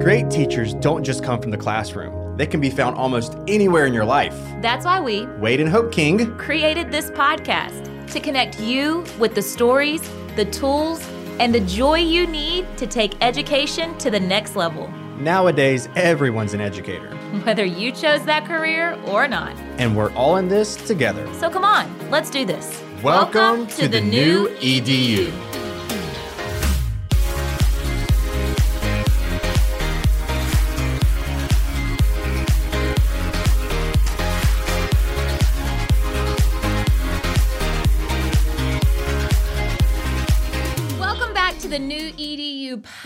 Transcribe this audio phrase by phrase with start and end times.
[0.00, 2.36] Great teachers don't just come from the classroom.
[2.36, 4.34] They can be found almost anywhere in your life.
[4.60, 9.42] That's why we, Wade and Hope King, created this podcast to connect you with the
[9.42, 10.02] stories,
[10.36, 11.06] the tools,
[11.38, 14.88] and the joy you need to take education to the next level,
[15.18, 17.16] nowadays everyone's an educator.
[17.44, 19.56] whether you chose that career or not.
[19.78, 21.26] And we're all in this together.
[21.34, 22.82] So come on, let's do this.
[23.02, 25.55] Welcome to the new E EDU.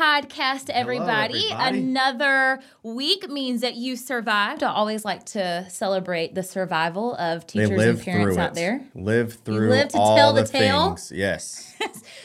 [0.01, 1.51] Podcast, everybody.
[1.51, 1.79] everybody.
[1.79, 4.63] Another week means that you survived.
[4.63, 8.83] I always like to celebrate the survival of teachers and parents out there.
[8.95, 10.89] Live through live to all tell the the, tale?
[10.89, 11.13] things.
[11.15, 11.70] Yes.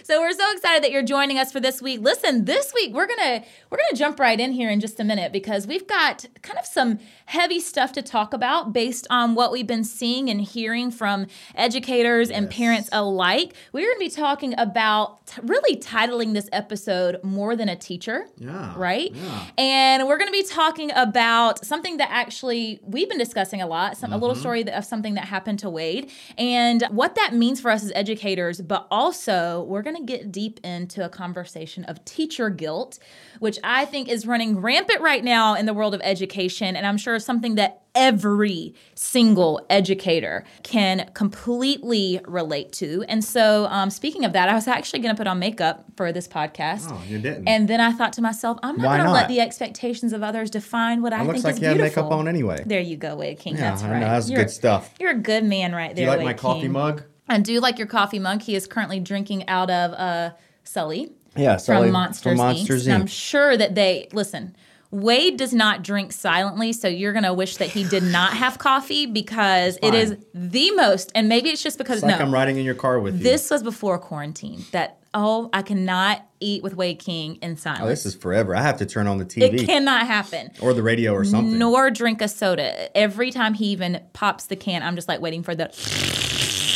[0.04, 2.00] So we're so excited that you're joining us for this week.
[2.02, 5.32] Listen, this week we're gonna we're gonna jump right in here in just a minute
[5.32, 9.66] because we've got kind of some heavy stuff to talk about based on what we've
[9.66, 13.56] been seeing and hearing from educators and parents alike.
[13.74, 18.74] We're gonna be talking about t- really titling this episode "More Than a Teacher." Yeah,
[18.78, 19.12] Right.
[19.14, 19.46] yeah.
[19.58, 23.98] And we're gonna be talking about something that actually we've been discussing a lot.
[23.98, 24.22] Some a Mm-hmm.
[24.22, 27.92] little story of something that happened to Wade and what that means for us as
[27.96, 28.62] educators.
[28.62, 33.00] But also, we're going to get deep into a conversation of teacher guilt,
[33.40, 36.76] which I think is running rampant right now in the world of education.
[36.76, 43.06] And I'm sure is something that every single educator can completely relate to.
[43.08, 46.12] And so, um, speaking of that, I was actually going to put on makeup for
[46.12, 46.88] this podcast.
[46.90, 47.48] Oh, you didn't.
[47.48, 50.50] And then I thought to myself, I'm not going to let the expectations of others
[50.50, 52.04] define what I It think looks like is you beautiful.
[52.04, 52.64] makeup on anyway.
[52.66, 53.56] There you go, Wade King.
[53.56, 54.94] Yeah, that's I know, that's you're, good stuff.
[55.00, 56.04] You're a good man right Do there.
[56.06, 56.72] you like Wade my coffee King.
[56.74, 57.04] mug?
[57.28, 58.42] I do like your coffee mug.
[58.42, 60.32] He is currently drinking out of uh,
[60.64, 62.94] Sully Yeah, Sully from Monsters, from Monsters Inc.
[62.94, 64.56] And I'm sure that they listen.
[64.92, 69.06] Wade does not drink silently, so you're gonna wish that he did not have coffee
[69.06, 71.12] because it is the most.
[71.16, 73.24] And maybe it's just because It's like no, I'm riding in your car with you.
[73.24, 74.64] this was before quarantine.
[74.72, 77.82] That oh, I cannot eat with Wade King in silence.
[77.84, 78.56] Oh, this is forever.
[78.56, 79.62] I have to turn on the TV.
[79.62, 80.52] it cannot happen.
[80.62, 81.58] or the radio or something.
[81.58, 82.96] Nor drink a soda.
[82.96, 85.72] Every time he even pops the can, I'm just like waiting for the.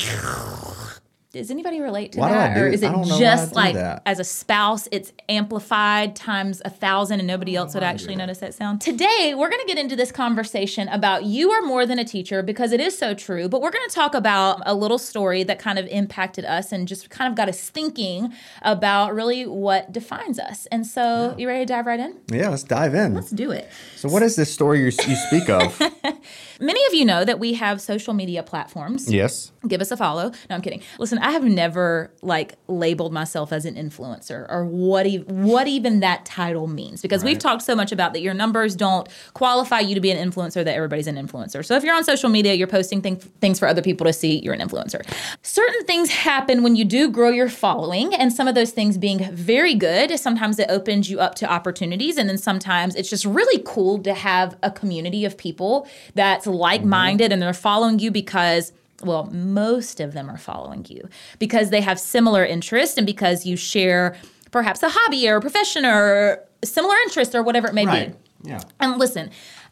[0.09, 0.55] Yeah.
[1.31, 3.19] Does anybody relate to Why do that, do- or is it don't know why I
[3.19, 3.75] just like
[4.07, 8.39] as a spouse, it's amplified times a thousand, and nobody else would do actually notice
[8.39, 8.81] that sound?
[8.81, 12.41] Today, we're going to get into this conversation about you are more than a teacher
[12.41, 13.47] because it is so true.
[13.47, 16.87] But we're going to talk about a little story that kind of impacted us and
[16.87, 20.65] just kind of got us thinking about really what defines us.
[20.71, 22.17] And so, you ready to dive right in?
[22.31, 23.13] Yeah, let's dive in.
[23.13, 23.69] Let's do it.
[23.97, 25.79] So, what is this story you, you speak of?
[26.59, 29.11] Many of you know that we have social media platforms.
[29.13, 29.51] yes.
[29.67, 30.29] Give us a follow.
[30.49, 30.81] No, I'm kidding.
[30.97, 35.99] Listen, I have never like labeled myself as an influencer or what e- what even
[36.01, 39.95] that title means because we've talked so much about that your numbers don't qualify you
[39.95, 41.65] to be an influencer that everybody's an influencer.
[41.65, 44.39] So if you're on social media, you're posting thing- things for other people to see,
[44.39, 45.05] you're an influencer.
[45.41, 49.31] Certain things happen when you do grow your following and some of those things being
[49.33, 53.61] very good, sometimes it opens you up to opportunities and then sometimes it's just really
[53.65, 56.57] cool to have a community of people that's mm-hmm.
[56.57, 58.71] like-minded and they're following you because
[59.03, 61.07] well, most of them are following you
[61.39, 64.15] because they have similar interests and because you share
[64.51, 68.11] perhaps a hobby or a profession or similar interest or whatever it may Right.
[68.43, 68.49] be.
[68.49, 68.61] Yeah.
[68.79, 69.31] And listen,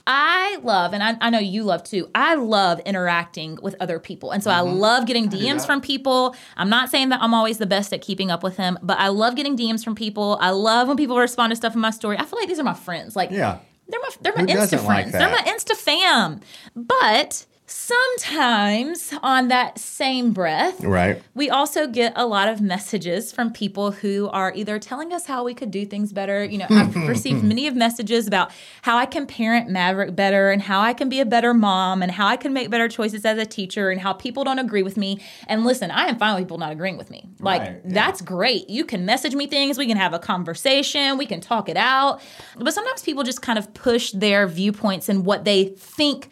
[0.09, 4.31] I love, and I, I know you love too, I love interacting with other people.
[4.31, 5.65] And so I love getting DMs Mm-hmm.
[5.65, 6.33] from people.
[6.55, 9.09] I'm not saying that I'm always the best at keeping up with them, but I
[9.09, 10.37] love getting DMs from people.
[10.39, 12.17] I love when people respond to stuff in my story.
[12.17, 13.17] I feel like these are my friends.
[13.17, 13.57] Like, Yeah.
[13.89, 14.87] they're my they're my Who Insta friends.
[14.87, 15.41] like they're my?
[15.41, 16.39] Insta fam.
[16.73, 21.21] But sometimes on that same breath, Right.
[21.35, 25.43] we also get a lot of messages from people who are either telling us how
[25.43, 26.43] we could do things better.
[26.43, 28.51] You know, I've received many of messages about
[28.81, 32.11] how I can parent Maverick better and how I can be a better mom and
[32.11, 34.97] how I can make better choices as a teacher and how people don't agree with
[34.97, 35.19] me.
[35.47, 37.29] And listen, I am fine with people not agreeing with me.
[37.39, 37.93] Like, Right, yeah.
[37.93, 38.69] that's great.
[38.69, 42.21] You can message me things, we can have a conversation, we can talk it out.
[42.57, 46.29] But sometimes people just kind of push their viewpoints and what they think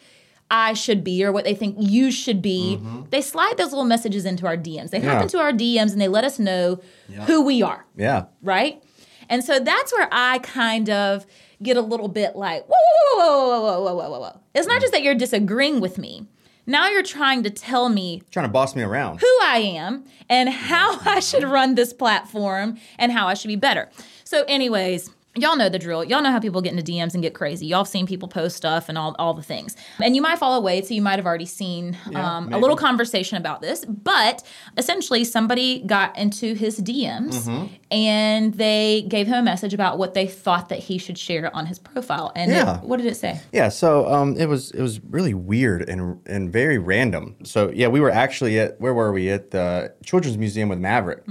[0.50, 2.80] I should be or what they think you should be.
[3.10, 4.90] They slide those little messages into our DMs.
[4.90, 5.16] They hop Mm-hmm.
[5.18, 5.22] Yeah.
[5.22, 6.80] into our DMs and they let us know
[7.26, 8.26] who we are, Yeah.
[8.42, 8.82] right?
[9.28, 11.26] And so that's where I kind of
[11.62, 14.40] get a little bit like, whoa, whoa, whoa, whoa, whoa, whoa, whoa, whoa, whoa.
[14.54, 16.26] It's not just that you're disagreeing with me.
[16.68, 19.20] Now you're trying to tell me Trying to boss me around.
[19.20, 23.56] who I am and how I should run this platform and how I should be
[23.56, 23.88] better.
[24.24, 26.04] So, anyways, y'all know the drill.
[26.04, 27.66] Y'all know how people get into DMs and get crazy.
[27.66, 29.76] Y'all have seen people post stuff and all, all the things.
[30.02, 32.76] And you might fall away, so you might have already seen Yeah, um, a little
[32.76, 33.84] conversation about this.
[33.84, 34.42] But
[34.76, 37.74] essentially, somebody got into his DMs Mm-hmm.
[37.90, 41.66] and they gave him a message about what they thought that he should share on
[41.66, 42.32] his profile.
[42.34, 42.80] And it- Yeah.
[42.80, 43.40] what did it say?
[43.52, 47.36] Yeah, so um, it was it was really weird and and very random.
[47.44, 51.22] So yeah, we were actually at where were we at the Children's Museum with Maverick,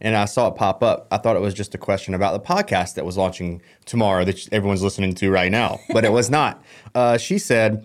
[0.00, 1.06] and I saw it pop up.
[1.10, 3.51] I thought it was just a question about the podcast that was launching
[3.84, 6.62] tomorrow that everyone's listening to right now, but it was not.
[6.94, 7.84] Uh, she said,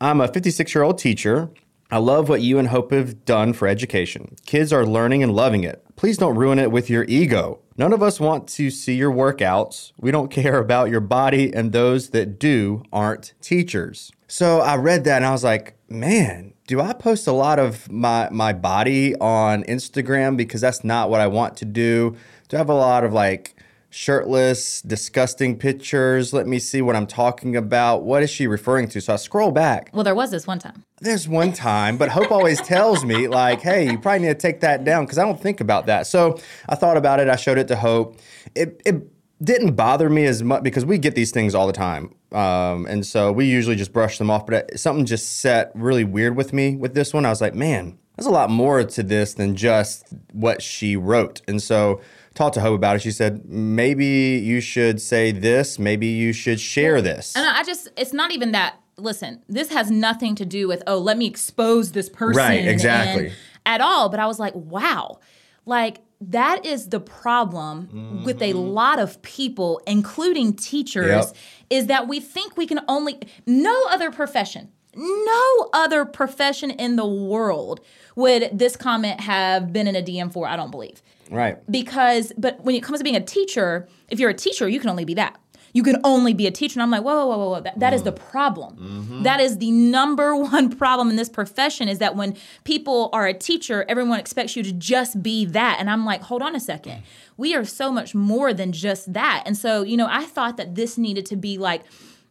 [0.00, 1.50] "I'm a 56 year old teacher."
[1.90, 4.34] I love what you and Hope have done for education.
[4.46, 5.84] Kids are learning and loving it.
[5.94, 7.60] Please don't ruin it with your ego.
[7.76, 9.92] None of us want to see your workouts.
[10.00, 14.10] We don't care about your body, and those that do aren't teachers.
[14.26, 17.90] So I read that and I was like, man, do I post a lot of
[17.90, 22.16] my, my body on Instagram because that's not what I want to do?
[22.48, 23.54] Do I have a lot of like
[23.94, 26.32] shirtless, disgusting pictures?
[26.32, 28.02] Let me see what I'm talking about.
[28.02, 29.00] What is she referring to?
[29.00, 30.84] So I scroll back Well, there was this one time.
[31.00, 34.60] there's one time, but Hope always tells me, like, hey, you probably need to take
[34.60, 36.06] that down because I don't think about that.
[36.06, 36.38] So
[36.68, 37.28] I thought about it.
[37.28, 38.18] I showed it to Hope.
[38.54, 38.96] It, it
[39.42, 42.14] didn't bother me as much because we get these things all the time.
[42.32, 44.44] Um, and so we usually just brush them off.
[44.46, 47.24] But it- something just set really weird with me with this one.
[47.24, 51.42] I was like, man, there's a lot more to this than just what she wrote.
[51.46, 52.00] And so
[52.34, 53.02] talked to Hope about it.
[53.02, 54.06] She said, maybe
[54.44, 55.78] you should say this.
[55.78, 57.34] Maybe you should share this.
[57.36, 58.76] And I just, it's not even that.
[58.96, 62.36] Listen, this has nothing to do with, oh, let me expose this person.
[62.38, 63.32] Right, exactly.
[63.66, 64.08] at all.
[64.08, 65.18] But I was like, wow.
[65.66, 71.34] Like, that is the problem with a lot of people, including teachers, Mm-hmm.
[71.34, 71.36] Yep.
[71.70, 77.06] is that we think we can only, no other profession, no other profession in the
[77.06, 77.80] world
[78.16, 81.58] would this comment have been in a DM for, I don't believe right.
[81.70, 84.90] because but when it comes to being a teacher if you're a teacher you can
[84.90, 85.38] only be that.
[85.72, 86.74] You can only be a teacher.
[86.78, 87.60] And i'm like whoa whoa whoa whoa, whoa.
[87.60, 88.76] That, that is the problem.
[88.76, 89.22] Mm-hmm.
[89.24, 93.34] That is the number one problem in this profession is that when people are a
[93.34, 95.78] teacher everyone expects you to just be that.
[95.80, 97.02] And i'm like hold on a second.
[97.36, 99.42] We are so much more than just that.
[99.46, 101.82] And so you know i thought that this needed to be like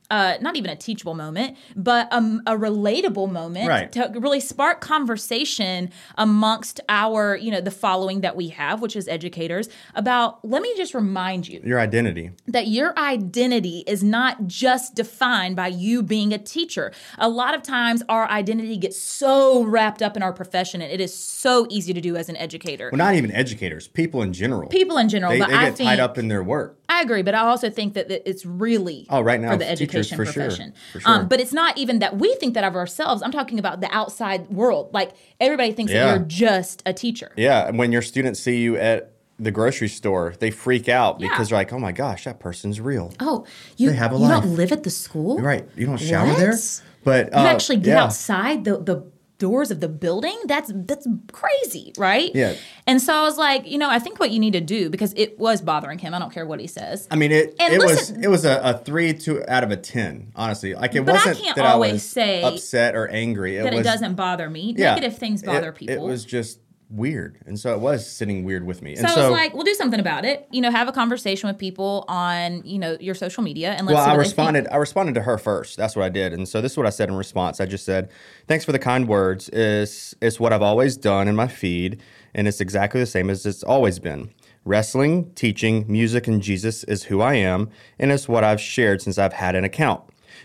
[0.09, 3.91] uh, not even a teachable moment, but um, a relatable moment Right.
[3.93, 9.07] to really spark conversation amongst our, you know, the following that we have, which is
[9.07, 12.31] educators, about let me just remind you Your identity.
[12.47, 16.91] that your identity is not just defined by you being a teacher.
[17.17, 21.01] A lot of times our identity gets so wrapped up in our profession and it
[21.01, 22.89] is so easy to do as an educator.
[22.91, 24.69] Well, not even educators, people in general.
[24.69, 26.79] People in general, they, but they I get think tied up in their work.
[27.03, 30.15] I agree, but I also think that it's really Oh, right now, for the education
[30.15, 30.33] for sure.
[30.43, 30.73] profession.
[30.93, 31.11] For sure.
[31.11, 33.21] Um, but it's not even that we think that of ourselves.
[33.21, 34.93] I'm talking about the outside world.
[34.93, 35.11] Like
[35.41, 36.05] everybody thinks Yeah.
[36.05, 37.31] that you're just a teacher.
[37.35, 41.27] Yeah, and when your students see you at the grocery store, they freak out Yeah.
[41.29, 43.45] because they're like, "Oh my gosh, that person's real." Oh,
[43.77, 44.43] you They have a you life.
[44.43, 45.67] don't live at the school, Right?
[45.75, 46.37] You don't shower What?
[46.37, 46.55] there,
[47.03, 48.03] but You uh, actually get yeah.
[48.03, 49.03] outside the the
[49.43, 50.39] doors of the building.
[50.47, 52.31] That's that's crazy, right?
[52.33, 52.55] Yeah.
[52.87, 55.13] And so I was like, you know, I think what you need to do because
[55.17, 56.13] it was bothering him.
[56.13, 57.07] I don't care what he says.
[57.11, 59.71] I mean, it And it listen- was it was a, a three to out of
[59.71, 60.31] a ten.
[60.35, 63.57] Honestly, like it But wasn't can't that always I was say upset or angry.
[63.57, 64.73] It that was, it doesn't bother me.
[64.77, 65.95] yeah, Negative things bother It, people.
[65.95, 66.59] It was just
[66.93, 68.95] weird, and so it was sitting weird with me.
[68.95, 70.47] So and I was like, we'll do something about it.
[70.51, 73.95] You know, have a conversation with people on, you know, your social media and let's
[73.95, 74.67] well, I responded.
[74.71, 75.75] I responded to her first.
[75.75, 77.59] That's what I did, and so this is what I said in response.
[77.59, 78.09] I just said,
[78.47, 79.49] "Thanks for the kind words.
[79.49, 81.99] It's it's what I've always done in my feed,
[82.33, 84.29] and it's exactly the same as it's always been.
[84.65, 87.69] Wrestling, teaching, music, and Jesus is who I am,
[87.99, 90.03] and it's what I've shared since I've had an account.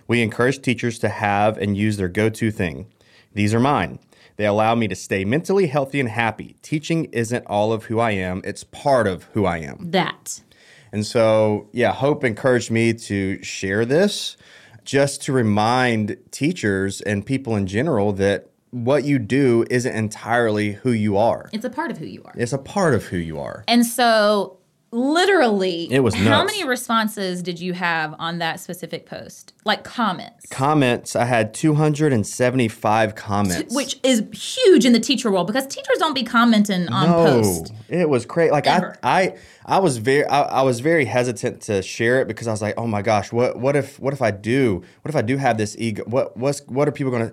[0.09, 2.87] We encourage teachers to have and use their go-to thing.
[3.35, 3.99] These are mine."
[4.39, 6.57] They allow me to stay mentally healthy and happy.
[6.63, 9.91] Teaching isn't all of who I am, it's part of who I am.
[9.91, 10.41] that.
[10.93, 14.39] And so, yeah, Hope encouraged me to share this
[14.85, 20.93] just to remind teachers and people in general that what you do isn't entirely who
[20.93, 21.51] you are.
[21.53, 22.33] It's a part of who you are.
[22.37, 23.65] It's a part of who you are.
[23.67, 24.58] And so
[24.91, 29.53] literally It was how many responses did you have on that specific post?
[29.65, 30.47] Like comments.
[30.49, 33.75] Comments, I had 275 comments.
[33.75, 37.71] Which is huge in the teacher world because teachers don't be commenting on no, posts.
[37.89, 38.51] it was crazy.
[38.51, 42.47] Like I, I, I was very, I, I was very hesitant to share it because
[42.47, 45.17] I was like, oh my gosh, what, what if, what if I do, what if
[45.17, 46.05] I do have this ego?
[46.07, 47.33] What, what's, what are people gonna?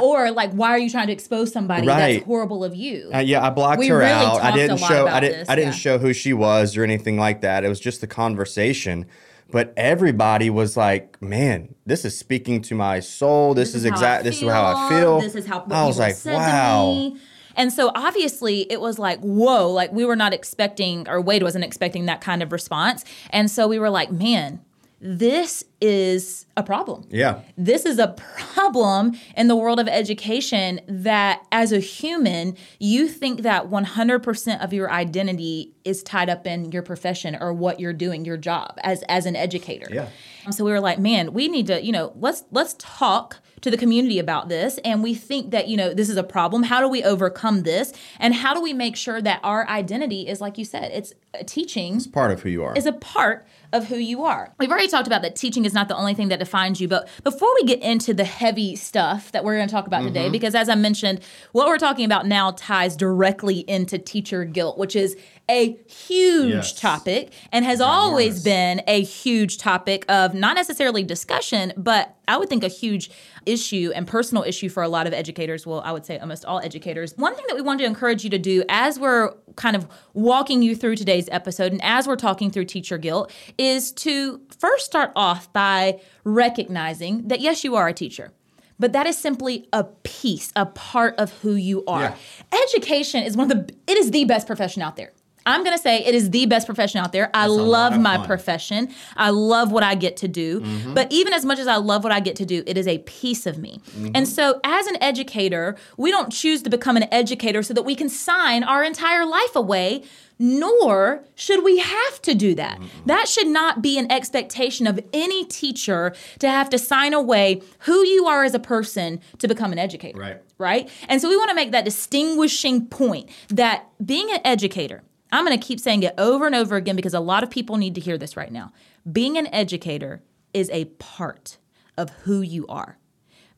[0.00, 2.14] Or like, why are you trying to expose somebody Right.
[2.14, 3.10] that's horrible of you?
[3.14, 4.42] Uh, yeah, I blocked We her really out.
[4.42, 5.06] I didn't show.
[5.06, 5.38] I didn't.
[5.40, 5.78] this, I didn't yeah.
[5.78, 7.64] show who she was or anything like that.
[7.64, 9.06] It was just the conversation.
[9.50, 13.52] But everybody was like, "Man, this is speaking to my soul.
[13.52, 14.24] This, is, how I exact.
[14.24, 17.12] This is how I feel." This is how I was like, "Wow."
[17.56, 21.64] And so obviously it was like, whoa, like we were not expecting, or Wade wasn't
[21.64, 23.04] expecting that kind of response.
[23.30, 24.60] And so we were like, man,
[25.04, 27.04] this is a problem.
[27.10, 27.40] Yeah.
[27.58, 33.42] This is a problem in the world of education that as a human, you think
[33.42, 38.24] that 100% of your identity is tied up in your profession or what you're doing,
[38.24, 39.88] your job as as an educator.
[39.90, 40.08] Yeah.
[40.50, 43.76] So we were like, man, we need to, you know, let's let's talk to the
[43.76, 46.64] community about this and we think that, you know, this is a problem.
[46.64, 47.92] How do we overcome this?
[48.18, 51.12] And how do we make sure that our identity is like you said, it's
[51.46, 52.76] teaching It's part of who you are.
[52.76, 54.52] is a part of who you are.
[54.58, 57.08] We've already talked about that teaching is not the only thing that defines you, but
[57.24, 60.32] before we get into the heavy stuff that we're going to talk about today, mm-hmm.
[60.32, 61.20] because as I mentioned,
[61.52, 65.16] what we're talking about now ties directly into teacher guilt, which is
[65.50, 66.72] a huge Yes.
[66.72, 68.44] topic and has always Ginormous.
[68.44, 73.10] been a huge topic of not necessarily discussion, but I would think a huge
[73.44, 75.66] issue and personal issue for a lot of educators.
[75.66, 77.14] Well, I would say almost all educators.
[77.16, 80.62] One thing that we want to encourage you to do as we're kind of walking
[80.62, 85.12] you through today's episode and as we're talking through teacher guilt is to first start
[85.14, 88.32] off by recognizing that yes, you are a teacher.
[88.78, 92.16] But that is simply a piece, a part of who you are.
[92.64, 95.12] Education is one of the it is the best profession out there.
[95.46, 97.30] I'm going to say it is the best profession out there.
[97.34, 98.26] I love my fun.
[98.26, 98.88] profession.
[99.16, 100.64] I love what I get to do.
[100.94, 102.98] But even as much as I love what I get to do, it is a
[102.98, 103.80] piece of me.
[104.14, 107.94] And so, as an educator, we don't choose to become an educator so that we
[107.94, 110.04] can sign our entire life away.
[110.38, 112.80] Nor should we have to do that.
[113.06, 118.04] That should not be an expectation of any teacher to have to sign away who
[118.04, 120.42] you are as a person to become an educator Right.
[120.58, 120.90] right?
[121.08, 125.58] And so we want to make that distinguishing point that being an educator, I'm going
[125.58, 128.00] to keep saying it over and over again because a lot of people need to
[128.00, 128.72] hear this right now.
[129.10, 130.22] Being an educator
[130.52, 131.56] is a part
[131.96, 132.98] of who you are.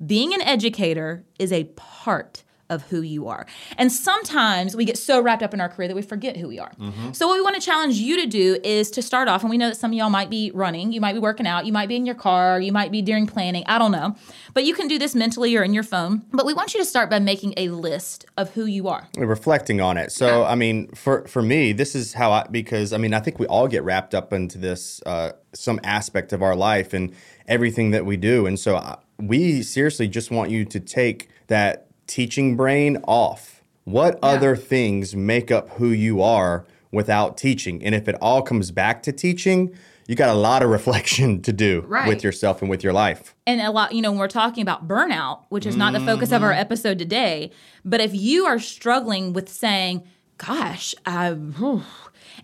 [0.04, 3.46] Being an educator is a part of who you are.
[3.78, 6.58] And sometimes we get so wrapped up in our career that we forget who we
[6.58, 6.72] are.
[7.12, 9.56] So, what we want to challenge you to do is to start off, and we
[9.56, 11.88] know that some of y'all might be running, you might be working out, you might
[11.88, 14.16] be in your car, you might be during planning, I don't know.
[14.52, 16.24] But you can do this mentally or in your phone.
[16.32, 19.08] But we want you to start by making a list of who you are.
[19.16, 20.12] reflecting on it.
[20.12, 23.38] So, I mean, for for me, this is how I because I mean, I think
[23.38, 27.12] we all get wrapped up into this uh, some aspect of our life and
[27.46, 31.88] everything that we do, and so I, we seriously just want you to take that
[32.06, 33.62] teaching brain off.
[33.84, 37.84] What other things make up who you are without teaching?
[37.84, 39.74] And if it all comes back to teaching,
[40.06, 42.08] you got a lot of reflection to do Right.
[42.08, 43.34] with yourself and with your life.
[43.46, 46.32] and a lot you know when we're talking about burnout which is not the focus
[46.32, 46.60] of our mm-hmm.
[46.60, 47.50] episode today
[47.84, 50.02] but if you are struggling with saying
[50.38, 51.82] gosh i whew,"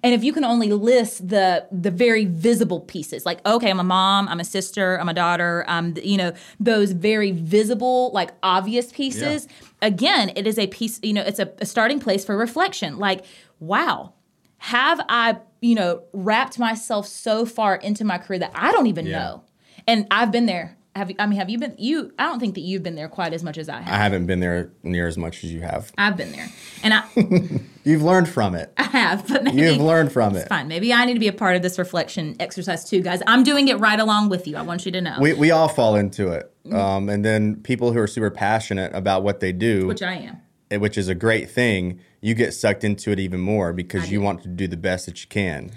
[0.03, 3.85] and if you can only list the the very visible pieces like okay i'm a
[3.85, 8.31] mom i'm a sister i'm a daughter um, i'm you know those very visible like
[8.43, 9.49] obvious pieces
[9.83, 13.25] again it is a piece you know it's a, a starting place for reflection like
[13.59, 14.13] wow
[14.59, 19.07] have i you know wrapped myself so far into my career that i don't even
[19.07, 19.19] Yeah.
[19.19, 19.45] know
[19.87, 20.77] and I've been there.
[20.97, 21.17] Have you?
[21.21, 21.75] I mean, have you been?
[21.79, 22.13] You?
[22.19, 23.95] I don't think that you've been there quite as much as I have.
[23.95, 25.93] I haven't been there near as much as you have.
[25.97, 26.49] I've been there,
[26.83, 27.05] and I,
[27.85, 28.73] You've learned from it.
[28.77, 29.27] I have.
[29.29, 30.49] But maybe You've learned from it's it.
[30.49, 30.67] fine.
[30.67, 33.23] Maybe I need to be a part of this reflection exercise too, guys.
[33.27, 34.57] I'm doing it right along with you.
[34.57, 36.53] I want you to know, We, we all fall into it.
[36.73, 40.39] Um, and then people who are super passionate about what they do, which I am.
[40.73, 44.21] eh, which is a great thing, you get sucked into it even more because you
[44.21, 45.71] want to do the best that you can.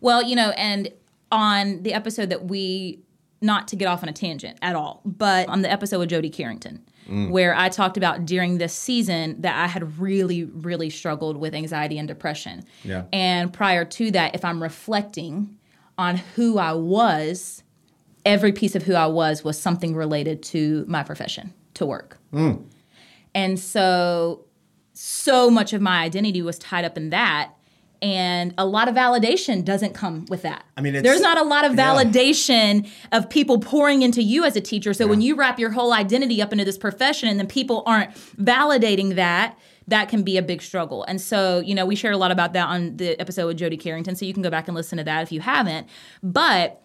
[0.00, 0.88] Well, you know, and
[1.32, 3.00] on the episode that we,
[3.40, 6.30] not to get off on a tangent at all, but on the episode with Jody
[6.30, 6.84] Carrington,
[7.30, 11.98] where I talked about during this season that I had really, really struggled with anxiety
[11.98, 12.64] and depression.
[12.84, 13.04] Yeah.
[13.12, 15.56] And prior to that, if I'm reflecting
[15.98, 17.62] on who I was,
[18.24, 22.18] every piece of who I was was something related to my profession, to work.
[22.30, 22.52] Hmm.
[23.34, 24.44] And so,
[24.92, 27.52] so much of my identity was tied up in that.
[28.02, 30.64] And a lot of validation doesn't come with that.
[30.76, 31.94] I mean, it's- there's not a lot of yeah.
[31.94, 34.94] validation of people pouring into you as a teacher.
[34.94, 38.10] So when you wrap your whole identity up into this profession and then people aren't
[38.40, 41.02] validating that, that can be a big struggle.
[41.04, 43.76] And so, you know, we shared a lot about that on the episode with Jody
[43.76, 44.14] Carrington.
[44.14, 45.88] So you can go back and listen to that if you haven't.
[46.22, 46.80] But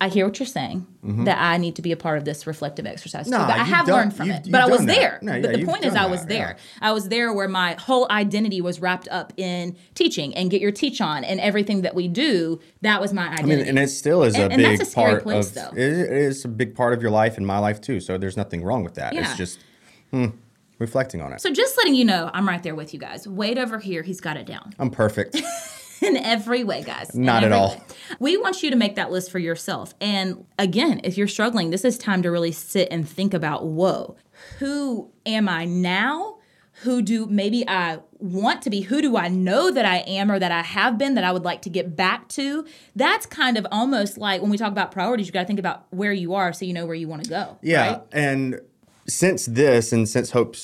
[0.00, 2.86] I hear what you're saying that I need to be a part of this reflective
[2.86, 3.32] exercise too.
[3.32, 3.46] Mm-hmm.
[3.48, 4.46] But I you've done- learned from you've- it.
[4.46, 4.86] you've But I was that.
[4.86, 5.18] there.
[5.22, 6.56] No, but yeah, the point is, I was that, there.
[6.56, 6.88] yeah.
[6.88, 10.70] I was there where my whole identity was wrapped up in teaching and get your
[10.70, 12.60] teach on and everything that we do.
[12.82, 13.56] That was my I identity.
[13.56, 15.70] mean, and it still is a And- and big that's a part place, of though.
[15.76, 17.98] it it is a big part of your life and my life too.
[17.98, 19.14] So there's nothing wrong with that.
[19.14, 19.22] Yeah.
[19.22, 19.58] It's just
[20.12, 20.26] hmm,
[20.78, 21.40] reflecting on it.
[21.40, 23.26] so just letting you know, I'm right there with you guys.
[23.26, 25.40] Wade over here, he's got it down I'm perfect.
[26.02, 27.14] in every way, guys.
[27.14, 27.70] Not at all.
[27.70, 27.82] way.
[28.18, 29.94] We want you to make that list for yourself.
[30.00, 34.16] And again, if you're struggling, this is time to really sit and think about whoa,
[34.58, 36.38] who am I now?
[36.82, 38.82] who do maybe I want to be?
[38.82, 41.44] Who do I know that I am or that I have been that I would
[41.44, 42.64] like to get back to?
[42.94, 45.86] That's kind of almost like when we talk about priorities, you got to think about
[45.90, 47.58] where you are so you know where you want to go.
[47.62, 48.02] Yeah, right?
[48.12, 48.60] and
[49.08, 50.54] since this, and since Hope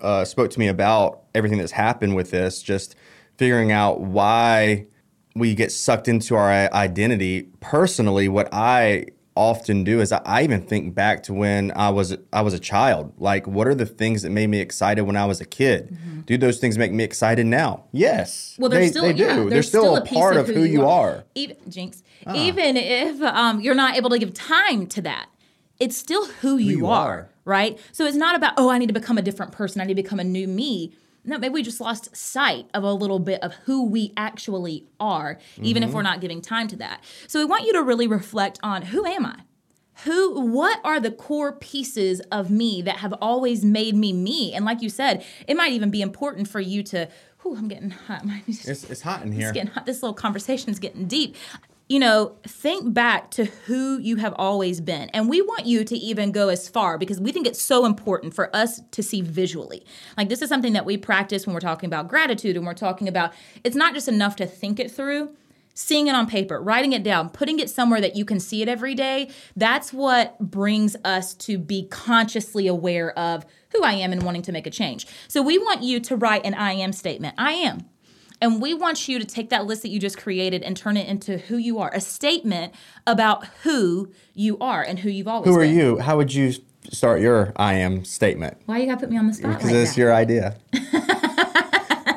[0.00, 2.94] uh, spoke to me about everything that's happened with this, just
[3.36, 4.86] figuring out why
[5.34, 7.48] we get sucked into our identity.
[7.60, 12.40] Personally, what I often do is I, even think back to when I was I
[12.40, 13.12] was a child.
[13.18, 15.90] Like, what are the things that made me excited when I was a kid?
[15.90, 16.20] Mm-hmm.
[16.22, 17.84] Do those things make me excited now?
[17.92, 18.56] Yes.
[18.58, 19.24] Well, they're still they do.
[19.24, 21.10] Yeah, they're, they're still, still, a, part of who, you are.
[21.10, 21.24] are.
[21.34, 22.32] Even Jinx, uh.
[22.34, 25.28] even if um, you're not able to give time to that,
[25.78, 27.78] it's still who, who you, you are, are, right?
[27.92, 29.80] So it's not about oh, I need to become a different person.
[29.82, 30.94] I need to become a new me
[31.26, 35.38] no, maybe we just lost sight of a little bit of who we actually are,
[35.60, 35.90] even mm-hmm.
[35.90, 37.02] if we're not giving time to that.
[37.26, 39.40] So we want you to really reflect on who am I?
[40.04, 44.52] Who, what are the core pieces of me that have always made me me?
[44.54, 47.08] And like you said, it might even be important for you to,
[47.42, 48.22] whew, I'm getting hot.
[48.46, 49.48] It's, it's hot in here.
[49.48, 49.86] It's getting hot.
[49.86, 51.34] This little conversation is getting deep
[51.88, 55.08] you know, think back to who you have always been.
[55.10, 58.34] And we want you to even go as far because we think it's so important
[58.34, 59.84] for us to see visually.
[60.16, 63.06] Like, this is something that we practice when we're talking about gratitude and we're talking
[63.06, 65.36] about it's not just enough to think it through.
[65.78, 68.68] Seeing it on paper, writing it down, putting it somewhere that you can see it
[68.68, 74.22] every day, that's what brings us to be consciously aware of who I am and
[74.22, 75.06] wanting to make a change.
[75.28, 77.34] So, we want you to write an I am statement.
[77.36, 77.84] I am.
[78.40, 81.08] And we want you to take that list that you just created and turn it
[81.08, 82.74] into who you are, a statement
[83.06, 85.54] about who you are and who you've always been.
[85.54, 85.76] Who are been.
[85.76, 85.98] you?
[85.98, 86.52] How would you
[86.90, 88.58] start your I am statement?
[88.66, 89.52] Why you got to put me on the spot?
[89.52, 90.00] Because like it's that?
[90.00, 90.56] your idea.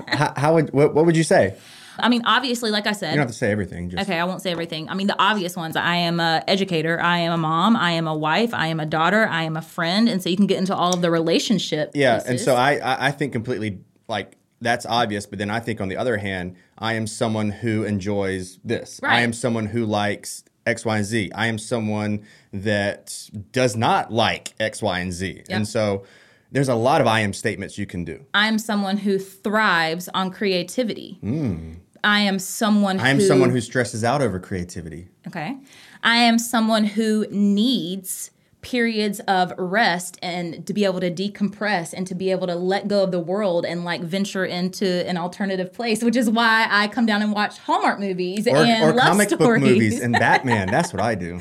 [0.07, 1.55] how, how, would what, what would you say?
[2.01, 3.89] I mean, obviously, like I said, you don't have to say everything.
[3.89, 4.03] Just...
[4.03, 4.89] Okay, I won't say everything.
[4.89, 5.75] I mean, the obvious ones.
[5.75, 6.99] I am a educator.
[7.01, 7.75] I am a mom.
[7.75, 8.53] I am a wife.
[8.53, 9.27] I am a daughter.
[9.27, 10.07] I am a friend.
[10.07, 11.91] And so you can get into all of the relationship.
[11.93, 12.29] Yeah, pieces.
[12.29, 15.25] and so I I think completely like that's obvious.
[15.25, 18.99] But then I think on the other hand, I am someone who enjoys this.
[19.01, 19.17] Right.
[19.17, 21.31] I am someone who likes X, Y, and Z.
[21.35, 25.27] I am someone that does not like X, Y, and Z.
[25.27, 25.45] Yep.
[25.49, 26.05] And so
[26.51, 28.25] there's a lot of I am statements you can do.
[28.33, 31.19] I'm someone who thrives on creativity.
[31.23, 31.77] Mm.
[32.03, 35.09] I am someone I am who, someone who stresses out over creativity.
[35.27, 35.57] Okay.
[36.03, 42.05] I am someone who needs periods of rest and to be able to decompress and
[42.07, 45.71] to be able to let go of the world and like venture into an alternative
[45.71, 49.07] place, which is why I come down and watch Hallmark movies or, and or love
[49.07, 49.61] comic stories.
[49.61, 50.67] book movies and Batman.
[50.67, 51.39] That's what I do.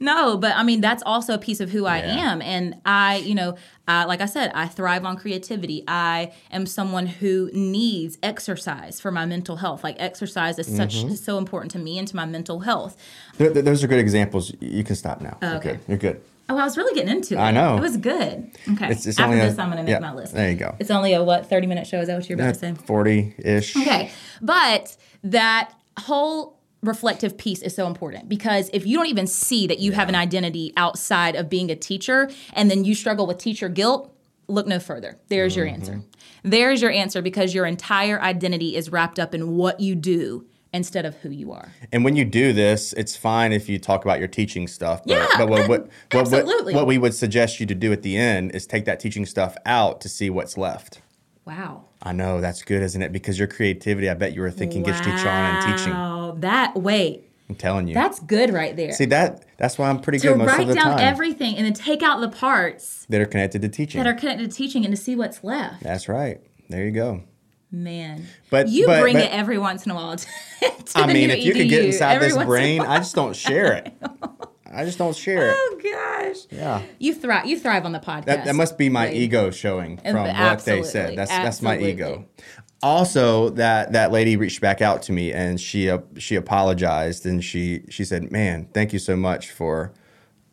[0.00, 3.34] No, but I mean that's also a piece of who I am, and I, you
[3.34, 3.56] know,
[3.88, 5.82] uh, like I said, I thrive on creativity.
[5.88, 9.82] I am someone who needs exercise for my mental health.
[9.82, 11.14] Like exercise is such mm-hmm.
[11.14, 12.96] so important to me and to my mental health.
[13.38, 14.54] Th- th- those are good examples.
[14.60, 15.36] You can stop now.
[15.42, 16.02] Oh, okay, You're good.
[16.04, 16.22] You're good.
[16.50, 17.38] Oh, I was really getting into it.
[17.38, 17.76] I know.
[17.76, 18.50] It was good.
[18.72, 18.90] Okay.
[18.90, 20.32] It's, it's After this, i am going to make yeah, my list.
[20.32, 20.74] There you go.
[20.78, 22.00] It's only a, what, 30 minute show?
[22.00, 22.74] Is that what you're about to say?
[22.74, 23.76] 40 ish.
[23.76, 24.10] Okay.
[24.40, 29.78] But that whole reflective piece is so important because if you don't even see that
[29.80, 29.98] you yeah.
[29.98, 34.14] have an identity outside of being a teacher and then you struggle with teacher guilt,
[34.46, 35.18] look no further.
[35.28, 35.58] There's mm-hmm.
[35.58, 36.02] your answer.
[36.44, 40.46] There's your answer because your entire identity is wrapped up in what you do
[40.78, 41.72] instead of who you are.
[41.92, 45.02] And when you do this, it's fine if you talk about your teaching stuff.
[45.04, 46.72] But, yeah, but what, what, absolutely.
[46.72, 49.26] What, what, we would suggest you to do at the end is take that teaching
[49.26, 51.02] stuff out to see what's left.
[51.44, 51.84] Wow.
[52.02, 53.12] I know that's good, isn't it?
[53.12, 54.92] Because your creativity, I bet you were thinking wow.
[54.92, 56.40] get teach on and teaching.
[56.40, 57.24] That wait.
[57.48, 57.94] I'm telling you.
[57.94, 58.92] That's good right there.
[58.92, 60.74] See that that's why I'm pretty to good most of the time.
[60.74, 64.02] To write down everything and then take out the parts that are connected to teaching.
[64.02, 65.82] That are connected to teaching and to see what's left.
[65.82, 66.40] That's right.
[66.68, 67.22] There you go.
[67.70, 70.16] Man, but you but, bring but, it every once in a while.
[70.58, 73.74] To, to I mean, if you could get inside this brain, I just don't share
[73.74, 73.94] it.
[74.72, 75.56] I just don't share it.
[75.58, 76.46] Oh gosh.
[76.50, 76.82] Yeah.
[76.98, 77.46] You thrive.
[77.46, 78.24] You thrive on the podcast.
[78.24, 79.14] That, that must be my right.
[79.14, 81.16] ego showing from what they said.
[81.16, 81.44] That's Absolutely.
[81.44, 82.26] that's my ego.
[82.82, 87.44] Also, that that lady reached back out to me and she uh, she apologized and
[87.44, 89.92] she she said, "Man, thank you so much for."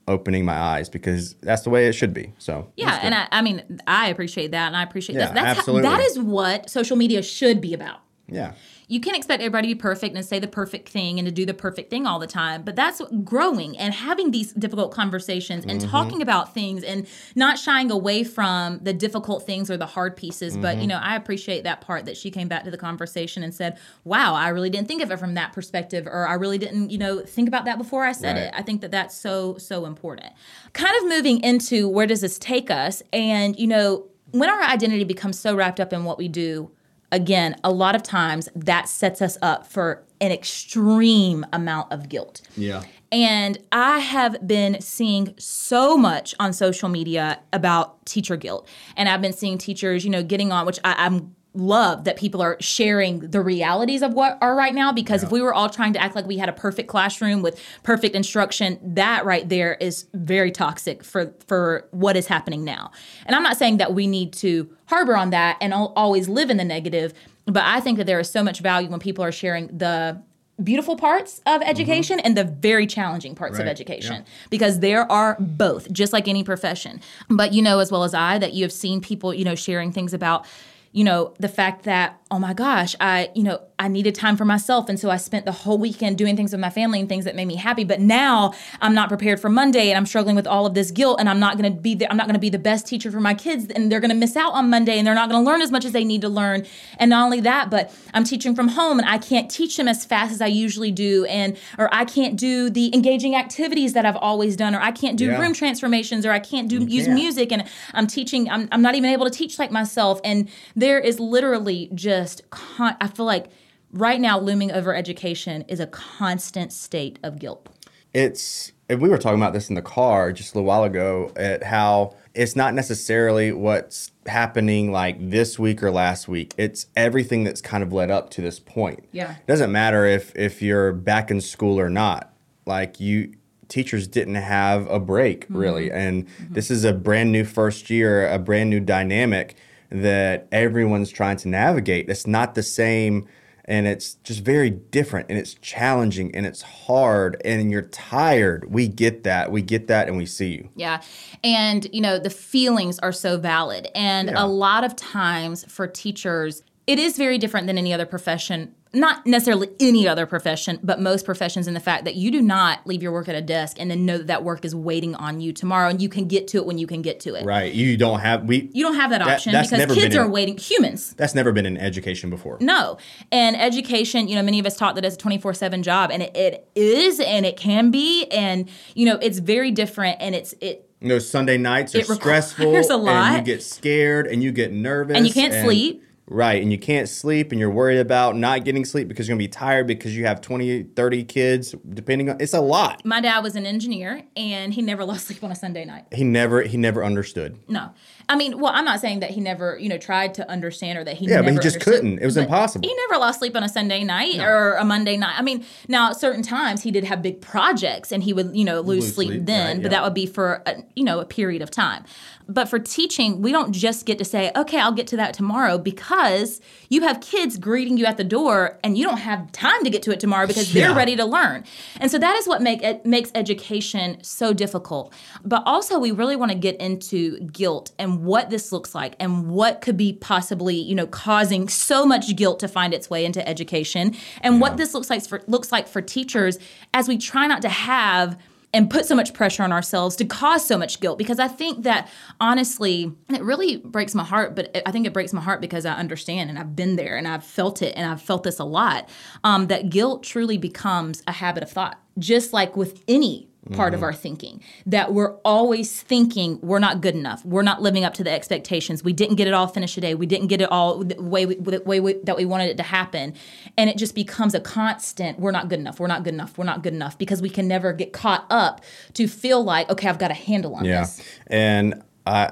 [0.07, 2.33] Opening my eyes because that's the way it should be.
[2.37, 5.35] So yeah, and I, I, mean I appreciate that, and I appreciate yeah, that.
[5.35, 5.89] That's absolutely.
[5.89, 7.99] How, that is what social media should be about.
[8.27, 8.53] Yeah
[8.87, 11.45] you can't expect everybody to be perfect and say the perfect thing and to do
[11.45, 12.63] the perfect thing all the time.
[12.63, 15.89] But that's growing and having these difficult conversations and mm-hmm.
[15.89, 20.53] talking about things and not shying away from the difficult things or the hard pieces.
[20.53, 20.61] Mm-hmm.
[20.61, 23.53] But, you know, I appreciate that part that she came back to the conversation and
[23.53, 26.89] said, wow, I really didn't think of it from that perspective, or I really didn't,
[26.89, 28.43] you know, think about that before I said right.
[28.43, 28.53] it.
[28.55, 30.31] I think that that's so, so important.
[30.73, 33.01] Kind of moving into where does this take us?
[33.11, 36.71] And, you know, when our identity becomes so wrapped up in what we do,
[37.15, 42.41] again, a lot of times that sets us up for an extreme amount of guilt.
[42.57, 42.83] Yeah.
[43.11, 48.67] And I have been seeing so much on social media about teacher guilt.
[48.97, 52.41] And I've been seeing teachers, you know, getting on, which I, I'm love that people
[52.41, 55.27] are sharing the realities of what are right now because yeah.
[55.27, 58.15] if we were all trying to act like we had a perfect classroom with perfect
[58.15, 62.91] instruction that right there is very toxic for for what is happening now
[63.25, 66.57] and i'm not saying that we need to harbor on that and always live in
[66.57, 67.13] the negative
[67.45, 70.21] but i think that there is so much value when people are sharing the
[70.63, 71.69] beautiful parts of mm-hmm.
[71.69, 72.27] education mm-hmm.
[72.27, 73.63] and the very challenging parts right.
[73.63, 74.47] of education yeah.
[74.49, 78.37] because there are both just like any profession but you know as well as i
[78.37, 80.45] that you have seen people you know sharing things about
[80.95, 84.45] you know the fact that oh my gosh i you know I needed time for
[84.45, 84.87] myself.
[84.87, 87.35] And so I spent the whole weekend doing things with my family and things that
[87.35, 87.83] made me happy.
[87.83, 91.19] But now I'm not prepared for Monday and I'm struggling with all of this guilt
[91.19, 93.11] and I'm not going to be the, I'm not going to be the best teacher
[93.11, 95.43] for my kids and they're going to miss out on Monday and they're not going
[95.43, 96.65] to learn as much as they need to learn.
[96.99, 100.05] And not only that, but I'm teaching from home and I can't teach them as
[100.05, 101.25] fast as I usually do.
[101.25, 105.17] And, or I can't do the engaging activities that I've always done, or I can't
[105.17, 105.39] do yeah.
[105.39, 107.19] room transformations, or I can't do, you use can't.
[107.19, 107.51] music.
[107.51, 110.21] And I'm teaching, I'm, I'm not even able to teach like myself.
[110.23, 113.47] And there is literally just, con- I feel like,
[113.95, 117.69] right now looming over education is a constant state of guilt.
[118.13, 121.31] It's and we were talking about this in the car just a little while ago
[121.35, 126.53] at how it's not necessarily what's happening like this week or last week.
[126.57, 129.07] It's everything that's kind of led up to this point.
[129.11, 129.31] Yeah.
[129.31, 132.33] It doesn't matter if if you're back in school or not.
[132.65, 133.33] Like you
[133.67, 135.57] teachers didn't have a break mm-hmm.
[135.57, 135.91] really.
[135.91, 136.53] And mm-hmm.
[136.53, 139.55] this is a brand new first year, a brand new dynamic
[139.89, 142.09] that everyone's trying to navigate.
[142.09, 143.27] It's not the same
[143.65, 148.71] and it's just very different and it's challenging and it's hard and you're tired.
[148.71, 149.51] We get that.
[149.51, 150.69] We get that and we see you.
[150.75, 151.01] Yeah.
[151.43, 153.89] And, you know, the feelings are so valid.
[153.95, 154.43] And yeah.
[154.43, 159.25] a lot of times for teachers, it is very different than any other profession not
[159.25, 163.03] necessarily any other profession, but most professions in the fact that you do not leave
[163.03, 165.53] your work at a desk and then know that that work is waiting on you
[165.53, 167.45] tomorrow and you can get to it when you can get to it.
[167.45, 167.73] Right.
[167.73, 170.57] You don't have we You don't have that, that option because kids are in, waiting
[170.57, 171.13] humans.
[171.13, 172.57] That's never been in education before.
[172.59, 172.97] No.
[173.31, 176.35] And education, you know, many of us taught that it's a 24/7 job and it,
[176.35, 180.89] it is and it can be and you know, it's very different and it's it
[181.01, 182.71] you know, Sunday nights are stressful.
[182.71, 183.35] There's a lot.
[183.35, 185.15] And you get scared and you get nervous.
[185.15, 186.03] And you can't and, sleep.
[186.27, 186.61] Right.
[186.61, 189.47] And you can't sleep and you're worried about not getting sleep because you're going to
[189.47, 193.05] be tired because you have 20, 30 kids, depending on it's a lot.
[193.05, 196.05] My dad was an engineer and he never lost sleep on a Sunday night.
[196.11, 197.59] He never he never understood.
[197.67, 197.91] No.
[198.27, 201.03] I mean, well, I'm not saying that he never, you know, tried to understand or
[201.03, 202.17] that he Yeah, but he just couldn't.
[202.17, 202.87] It was impossible.
[202.87, 204.45] He never lost sleep on a Sunday night no.
[204.45, 205.35] or a Monday night.
[205.37, 208.81] I mean, now certain times he did have big projects and he would, you know,
[208.81, 209.97] lose, lose sleep, sleep, then, right, but yeah.
[209.99, 212.03] that would be for a, you know, a period of time.
[212.47, 215.77] But for teaching, we don't just get to say, okay, I'll get to that tomorrow
[215.77, 219.89] because you have kids greeting you at the door and you don't have time to
[219.89, 220.87] get to it tomorrow because yeah.
[220.87, 221.63] they're ready to learn.
[221.99, 225.13] And so that is what make it makes education so difficult.
[225.43, 229.49] But also we really want to get into guilt and what this looks like and
[229.49, 233.47] what could be possibly, you know, causing so much guilt to find its way into
[233.47, 234.59] education and yeah.
[234.61, 236.59] what this looks like for looks like for teachers
[236.93, 238.37] as we try not to have
[238.75, 241.83] and put so much pressure on ourselves to cause so much guilt because I think
[241.83, 242.09] that
[242.41, 245.93] honestly, it really breaks my heart, but I think it breaks my heart because I
[245.93, 249.07] understand and I've been there and I've felt it and I've felt this a lot.
[249.45, 253.95] Um, that guilt truly becomes a habit of thought, just like with any part mm-hmm.
[253.95, 257.43] of our thinking that we're always thinking we're not good enough.
[257.43, 259.03] We're not living up to the expectations.
[259.03, 260.13] We didn't get it all finished today.
[260.13, 262.77] We didn't get it all the way, we, the way we, that we wanted it
[262.77, 263.33] to happen.
[263.77, 265.99] And it just becomes a constant we're not good enough.
[265.99, 266.57] We're not good enough.
[266.57, 268.81] We're not good enough because we can never get caught up
[269.13, 271.01] to feel like okay i've got a handle on yeah.
[271.01, 271.21] this.
[271.47, 272.51] And i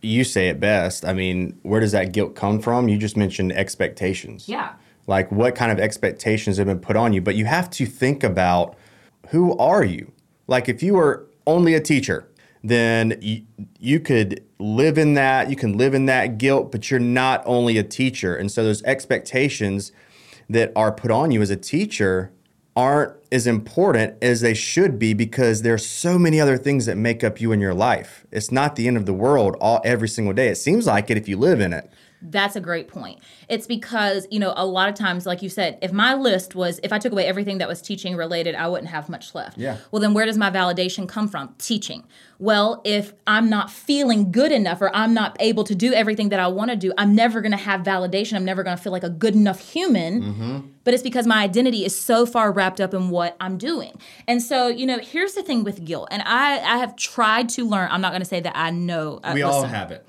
[0.00, 1.04] you say it best.
[1.04, 2.88] I mean where does that guilt come from?
[2.88, 4.48] You just mentioned expectations.
[4.48, 4.74] Yeah.
[5.06, 7.20] Like what kind of expectations have been put on you?
[7.20, 8.76] But you have to think about
[9.28, 10.12] who are you
[10.46, 12.28] like if you were only a teacher,
[12.64, 13.42] then you,
[13.78, 17.76] you could live in that, you can live in that guilt, but you're not only
[17.78, 18.36] a teacher.
[18.36, 19.92] And so those expectations
[20.48, 22.32] that are put on you as a teacher
[22.74, 27.22] aren't as important as they should be because there's so many other things that make
[27.22, 28.26] up you in your life.
[28.30, 30.48] It's not the end of the world all every single day.
[30.48, 31.90] It seems like it if you live in it.
[32.22, 33.18] That's a great point.
[33.48, 36.78] It's because, you know, a lot of times, like you said, if my list was,
[36.82, 39.58] if I took away everything that was teaching related, I wouldn't have much left.
[39.58, 39.78] Yeah.
[39.90, 41.54] Well, then where does my validation come from?
[41.58, 42.04] Teaching.
[42.38, 46.40] Well, if I'm not feeling good enough or I'm not able to do everything that
[46.40, 48.34] I want to do, I'm never going to have validation.
[48.34, 50.22] I'm never going to feel like a good enough human.
[50.22, 50.58] Mm-hmm.
[50.84, 53.92] But it's because my identity is so far wrapped up in what I'm doing.
[54.26, 56.08] And so, you know, here's the thing with guilt.
[56.10, 59.20] And I, I have tried to learn, I'm not going to say that I know.
[59.22, 60.04] Uh, we listen, all have it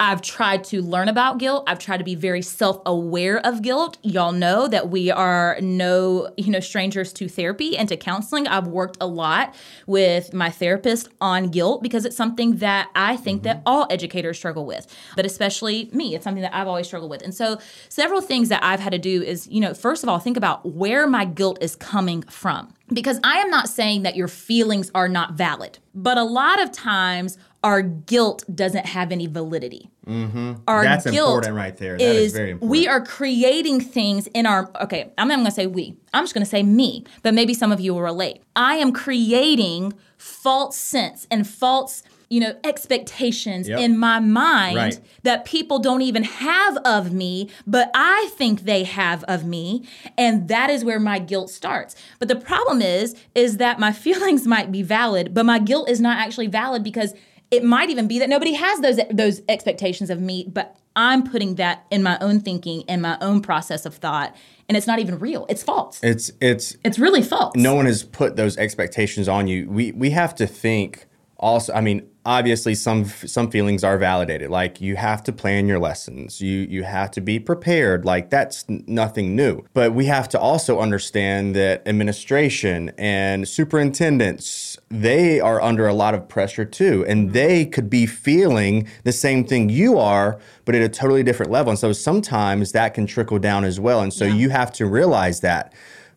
[0.00, 1.64] I've tried to learn about guilt.
[1.68, 3.98] I've tried to be very self-aware of guilt.
[4.02, 8.48] Y'all know that we are no, you know, strangers to therapy and to counseling.
[8.48, 9.54] I've worked a lot
[9.86, 13.68] with my therapist on guilt because it's something that I think that mm-hmm.
[13.68, 16.16] all educators struggle with, but especially me.
[16.16, 17.22] It's something that I've always struggled with.
[17.22, 20.18] And so several things that I've had to do is, you know, first of all,
[20.18, 22.74] think about where my guilt is coming from.
[22.92, 26.72] Because I am not saying that your feelings are not valid, but a lot of
[26.72, 29.88] times our guilt doesn't have any validity.
[30.06, 30.54] Mm-hmm.
[30.66, 31.96] Our That's guilt important right there.
[31.96, 32.70] That is, very important.
[32.70, 36.34] we are creating things in our okay i'm not going to say we i'm just
[36.34, 40.76] going to say me but maybe some of you will relate i am creating false
[40.76, 43.78] sense and false you know expectations Yep.
[43.78, 45.00] in my mind Right.
[45.22, 49.86] that people don't even have of me but i think they have of me
[50.18, 54.46] and that is where my guilt starts but the problem is is that my feelings
[54.48, 57.14] might be valid but my guilt is not actually valid because
[57.52, 61.54] it might even be that nobody has those those expectations of me but i'm putting
[61.56, 64.34] that in my own thinking and my own process of thought
[64.72, 65.44] and it's not even real.
[65.50, 66.00] It's false.
[66.02, 67.54] It's it's it's really false.
[67.56, 69.68] No one has put those expectations on you.
[69.68, 71.06] We we have to think
[71.42, 71.72] also.
[71.74, 74.50] I mean, obviously, some some feelings are validated.
[74.50, 76.40] Like you have to plan your lessons.
[76.40, 78.04] You you have to be prepared.
[78.04, 79.64] Like that's nothing new.
[79.74, 86.14] But we have to also understand that administration and superintendents they are under a lot
[86.14, 87.32] of pressure too, and mm-hmm.
[87.32, 91.70] they could be feeling the same thing you are, but at a totally different level.
[91.70, 94.00] And so sometimes that can trickle down as well.
[94.00, 94.34] And so Yeah.
[94.34, 95.72] you have to realize that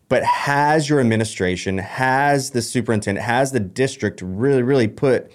[0.08, 5.32] but has your administration, has the superintendent, has the district really, really put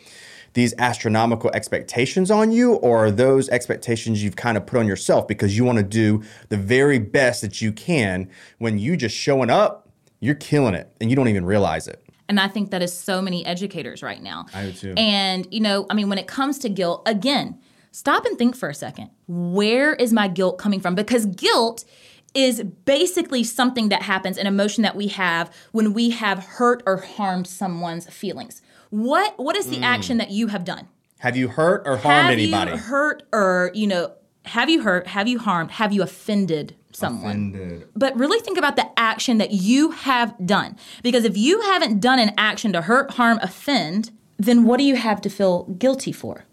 [0.54, 5.28] these astronomical expectations on you, or are those expectations you've kind of put on yourself
[5.28, 8.28] because you want to do the very best that you can
[8.58, 12.04] when you just showing up, you're killing it and you don't even realize it.
[12.28, 14.46] And I think that is so many educators right now.
[14.54, 14.94] I do too.
[14.96, 17.58] And, you know, I mean, when it comes to guilt, again,
[17.90, 19.10] stop and think for a second.
[19.26, 20.94] Where is my guilt coming from?
[20.94, 21.84] Because guilt
[22.34, 26.98] is basically something that happens, an emotion that we have when we have hurt or
[26.98, 28.62] harmed someone's feelings.
[28.90, 29.82] What what is the Mm.
[29.84, 30.88] action that you have done?
[31.20, 32.70] Have you hurt or harmed have anybody?
[32.72, 34.12] you hurt or, you know,
[34.46, 37.52] have you hurt, have you harmed, have you offended someone?
[37.54, 37.88] Offended.
[37.94, 40.76] but really think about the action that you have done.
[41.02, 44.96] Because if you haven't done an action to hurt, harm, offend, then what do you
[44.96, 46.46] have to feel guilty for?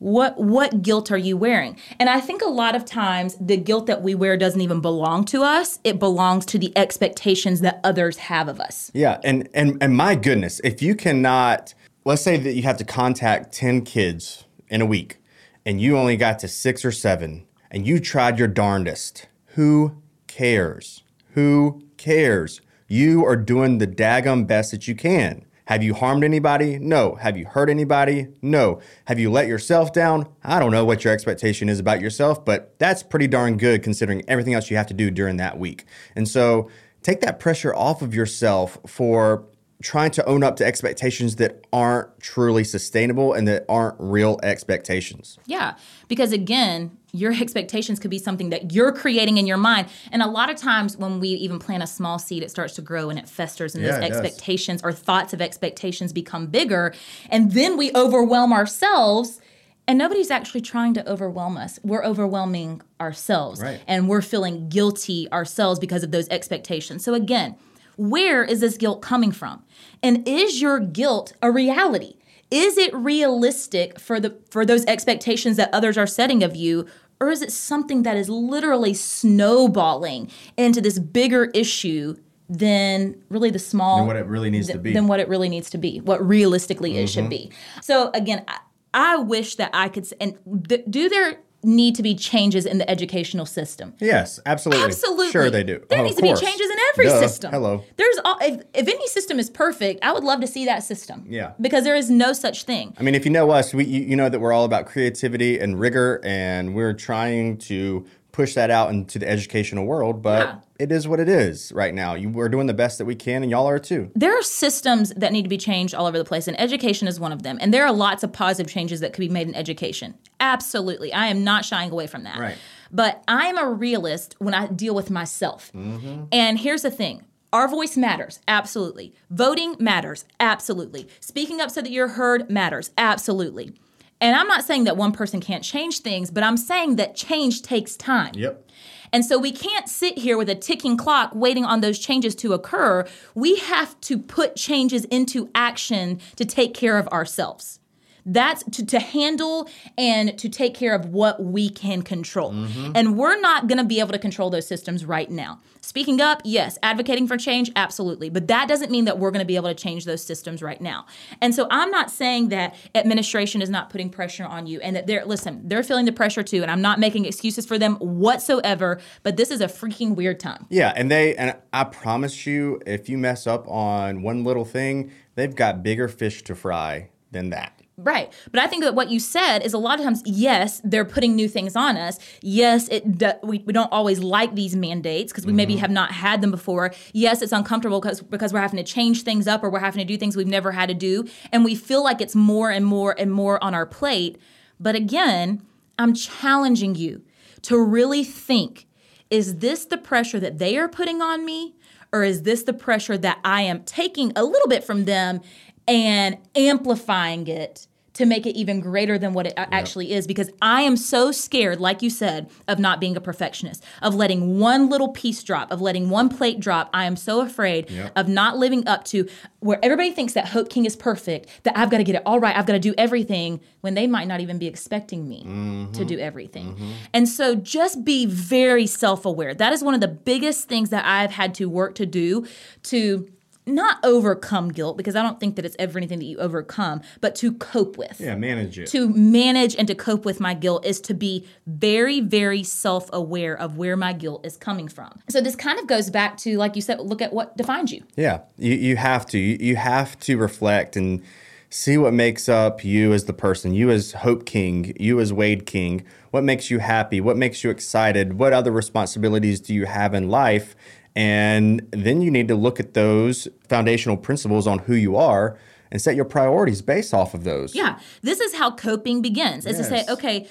[0.00, 1.76] What what guilt are you wearing?
[1.98, 5.26] And I think a lot of times the guilt that we wear doesn't even belong
[5.26, 5.78] to us.
[5.84, 8.90] It belongs to the expectations that others have of us.
[8.94, 11.74] Yeah, and and and my goodness, if you cannot,
[12.06, 15.18] let's say that you have to contact ten kids in a week,
[15.66, 21.02] and you only got to six or seven, and you tried your darndest, who cares?
[21.34, 22.62] Who cares?
[22.88, 25.44] You are doing the daggum best that you can.
[25.70, 26.80] Have you harmed anybody?
[26.80, 27.14] No.
[27.14, 28.26] Have you hurt anybody?
[28.42, 28.80] No.
[29.04, 30.26] Have you let yourself down?
[30.42, 34.24] I don't know what your expectation is about yourself, but that's pretty darn good considering
[34.26, 35.84] everything else you have to do during that week.
[36.16, 36.68] And so
[37.04, 39.46] take that pressure off of yourself for
[39.80, 45.38] trying to own up to expectations that aren't truly sustainable and that aren't real expectations.
[45.46, 45.76] Yeah,
[46.08, 49.88] because again, your expectations could be something that you're creating in your mind.
[50.12, 52.82] And a lot of times when we even plant a small seed, it starts to
[52.82, 54.18] grow and it festers, and Yeah, those does.
[54.20, 56.94] expectations or thoughts of expectations become bigger.
[57.28, 59.40] And then we overwhelm ourselves.
[59.88, 61.80] And nobody's actually trying to overwhelm us.
[61.82, 63.60] We're overwhelming ourselves.
[63.60, 63.80] Right.
[63.88, 67.02] And we're feeling guilty ourselves because of those expectations.
[67.02, 67.56] So, again,
[67.96, 69.64] where is this guilt coming from?
[70.02, 72.14] And is your guilt a reality?
[72.50, 76.86] Is it realistic for the for those expectations that others are setting of you
[77.20, 82.16] or is it something that is literally snowballing into this bigger issue
[82.48, 84.92] than really the small Than what it really needs to be.
[84.92, 87.28] than what it really needs to be, what realistically it should Mm-hmm.
[87.30, 87.52] be.
[87.82, 88.58] So again, I,
[88.92, 90.36] I wish that I could and
[90.68, 93.94] th- do there need to be changes in the educational system?
[94.00, 94.84] Yes, absolutely.
[94.84, 95.30] Absolutely.
[95.30, 95.84] Sure, they do.
[95.88, 97.20] There Oh, needs to be changes in every Duh.
[97.20, 97.50] system.
[97.52, 97.84] Hello.
[97.96, 101.24] There's all, if, if any system is perfect, I would love to see that system.
[101.28, 101.52] Yeah.
[101.60, 102.94] Because there is no such thing.
[102.98, 105.58] I mean, if you know us, we you, you know that we're all about creativity
[105.58, 110.22] and rigor, and we're trying to push that out into the educational world.
[110.22, 110.54] But Yeah.
[110.78, 112.14] it is what it is right now.
[112.14, 114.10] You, we're doing the best that we can, and y'all are too.
[114.14, 117.18] There are systems that need to be changed all over the place, and education is
[117.20, 117.58] one of them.
[117.60, 120.14] And there are lots of positive changes that could be made in education.
[120.38, 121.12] Absolutely.
[121.12, 122.38] I am not shying away from that.
[122.38, 122.56] Right.
[122.92, 125.70] But I'm a realist when I deal with myself.
[125.74, 126.24] Mm-hmm.
[126.32, 127.22] And here's the thing.
[127.52, 129.12] Our voice matters, absolutely.
[129.28, 131.08] Voting matters, absolutely.
[131.18, 133.74] Speaking up so that you're heard matters, absolutely.
[134.20, 137.62] And I'm not saying that one person can't change things, but I'm saying that change
[137.62, 138.32] takes time.
[138.34, 138.70] Yep.
[139.12, 142.52] And so we can't sit here with a ticking clock waiting on those changes to
[142.52, 143.06] occur.
[143.34, 147.79] We have to put changes into action to take care of ourselves.
[148.26, 152.52] That's to, to handle and to take care of what we can control.
[152.52, 152.92] Mm-hmm.
[152.94, 155.60] And we're not going to be able to control those systems right now.
[155.80, 156.78] Speaking up, yes.
[156.82, 158.30] Advocating for change, absolutely.
[158.30, 160.80] But that doesn't mean that we're going to be able to change those systems right
[160.80, 161.06] now.
[161.40, 165.06] And so I'm not saying that administration is not putting pressure on you and that
[165.06, 166.62] they're, listen, they're feeling the pressure too.
[166.62, 169.00] And I'm not making excuses for them whatsoever.
[169.22, 170.66] But this is a freaking weird time.
[170.68, 175.10] Yeah, and they and I promise you, if you mess up on one little thing,
[175.34, 177.79] they've got bigger fish to fry than that.
[178.02, 178.32] Right.
[178.50, 181.34] But I think that what you said is a lot of times, yes, they're putting
[181.34, 182.18] new things on us.
[182.40, 185.80] Yes, it do, we, we don't always like these mandates because we maybe mm-hmm.
[185.80, 186.92] have not had them before.
[187.12, 190.04] Yes, it's uncomfortable because because we're having to change things up or we're having to
[190.04, 191.26] do things we've never had to do.
[191.52, 194.38] And we feel like it's more and more and more on our plate.
[194.78, 195.62] But again,
[195.98, 197.22] I'm challenging you
[197.62, 198.86] to really think
[199.28, 201.76] is this the pressure that they are putting on me?
[202.12, 205.40] Or is this the pressure that I am taking a little bit from them
[205.86, 207.86] and amplifying it
[208.20, 210.26] to make it even greater than what it actually is?
[210.26, 214.58] Because I am so scared, like you said, of not being a perfectionist, of letting
[214.58, 216.88] one little piece drop, of letting one plate drop.
[216.94, 219.28] I am so afraid of not living up to
[219.60, 222.40] where everybody thinks that Hope King is perfect, that I've got to get it all
[222.40, 225.92] right, I've got to do everything, when they might not even be expecting me mm-hmm.
[225.92, 226.74] to do everything.
[226.74, 226.92] Mm-hmm.
[227.14, 229.54] And so just be very self aware.
[229.54, 232.46] That is one of the biggest things that I've had to work to do
[232.84, 233.28] to
[233.66, 237.34] not overcome guilt, because I don't think that it's ever anything that you overcome, but
[237.36, 238.86] to cope with Yeah, manage it.
[238.88, 243.56] to manage and to cope with my guilt is to be very, very self aware
[243.56, 245.20] of where my guilt is coming from.
[245.28, 248.02] So this kind of goes back to, like you said, look at what defines you.
[248.16, 249.38] Yeah, you, you have to.
[249.38, 251.22] You, you have to reflect and
[251.68, 255.66] see what makes up you as the person, you as Hope King, you as Wade
[255.66, 256.04] King.
[256.32, 257.20] What makes you happy?
[257.20, 258.38] What makes you excited?
[258.38, 260.74] What other responsibilities do you have in life?
[261.16, 265.58] And then you need to look at those foundational principles on who you are
[265.90, 267.74] and set your priorities based off of those.
[267.74, 269.66] Yeah, this is how coping begins.
[269.66, 270.48] Is to say, okay,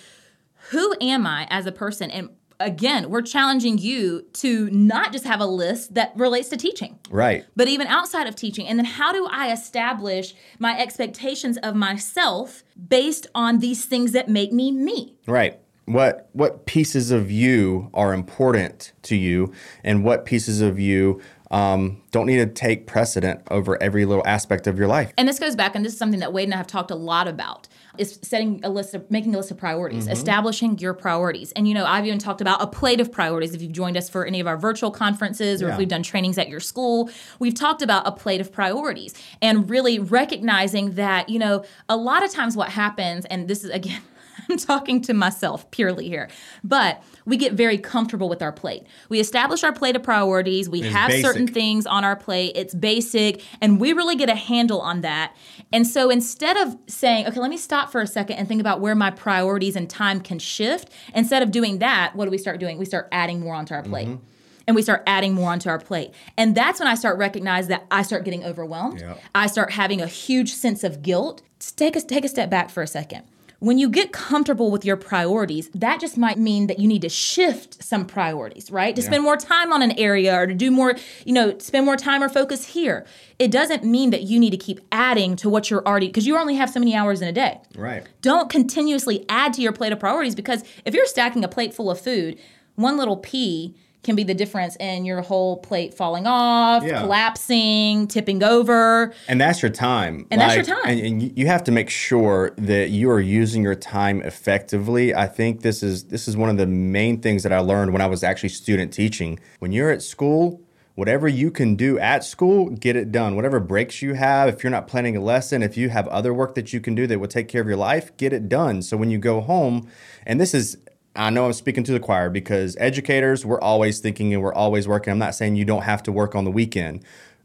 [0.72, 2.12] who am I as a person?
[2.12, 7.00] And again, we're challenging you to not just have a list that relates to teaching.
[7.10, 7.46] Right.
[7.56, 8.68] but even outside of teaching.
[8.68, 14.28] And then how do I establish my expectations of myself based on these things that
[14.28, 15.16] make me me?
[15.26, 15.60] Right.
[15.90, 19.52] What what pieces of you are important to you,
[19.84, 24.68] and what pieces of you um, don't need to take precedent over every little aspect
[24.68, 25.12] of your life?
[25.18, 26.96] And this goes back, and this is something that Wade and I have talked a
[26.96, 27.68] lot about.
[27.98, 31.52] Is setting a list of making a list of priorities, establishing your priorities.
[31.54, 33.56] And you know, I've even talked about a plate of priorities.
[33.56, 35.72] If you've joined us for any of our virtual conferences or Yeah.
[35.74, 39.68] if we've done trainings at your school, we've talked about a plate of priorities and
[39.68, 44.02] really recognizing that, you know, a lot of times what happens, and this is again,
[44.50, 46.30] I'm talking to myself purely here,
[46.64, 48.84] but we get very comfortable with our plate.
[49.10, 50.70] We establish our plate of priorities.
[50.70, 52.54] We It's have certain things on our plate.
[52.56, 55.36] It's basic, and we really get a handle on that.
[55.72, 58.82] And so instead of saying, okay, let me stop for a second and think about
[58.82, 62.60] where my priorities and time can shift, instead of doing that, what do we start
[62.60, 62.78] doing?
[62.78, 64.08] We start adding more onto our plate.
[64.08, 64.24] Mm-hmm.
[64.68, 66.12] And we start adding more onto our plate.
[66.38, 69.02] And that's when I start recognizing that I start getting overwhelmed.
[69.02, 69.20] Yep.
[69.34, 71.42] I start having a huge sense of guilt.
[71.76, 73.24] Take a, take a step back for a second.
[73.60, 77.10] When you get comfortable with your priorities, that just might mean that you need to
[77.10, 78.96] shift some priorities, right?
[78.96, 80.96] To spend more time on an area or to do more,
[81.26, 83.06] you know, spend more time or focus here.
[83.38, 86.38] It doesn't mean that you need to keep adding to what you're already, because you
[86.38, 87.60] only have so many hours in a day.
[87.76, 88.08] Right.
[88.22, 91.92] Don't continuously add to your plate of priorities because if you're stacking a plate full
[91.92, 92.40] of food,
[92.76, 97.02] one little pea can be the difference in your whole plate falling off, Yeah.
[97.02, 99.14] collapsing, tipping over.
[99.28, 100.26] And that's your time.
[100.32, 100.88] And that's your time.
[100.88, 105.14] And, and you have to make sure that you are using your time effectively.
[105.14, 108.02] I think this is this is one of the main things that I learned when
[108.02, 109.40] I was actually student teaching.
[109.60, 110.62] When you're at school,
[110.96, 113.36] whatever you can do at school, get it done.
[113.36, 116.56] Whatever breaks you have, if you're not planning a lesson, if you have other work
[116.56, 118.82] that you can do that will take care of your life, get it done.
[118.82, 119.90] So when you go home,
[120.26, 120.78] and this is
[121.20, 124.88] I know I'm speaking to the choir because educators, we're always thinking and we're always
[124.88, 125.12] working.
[125.12, 127.04] I'm not saying you don't have to work on the weekend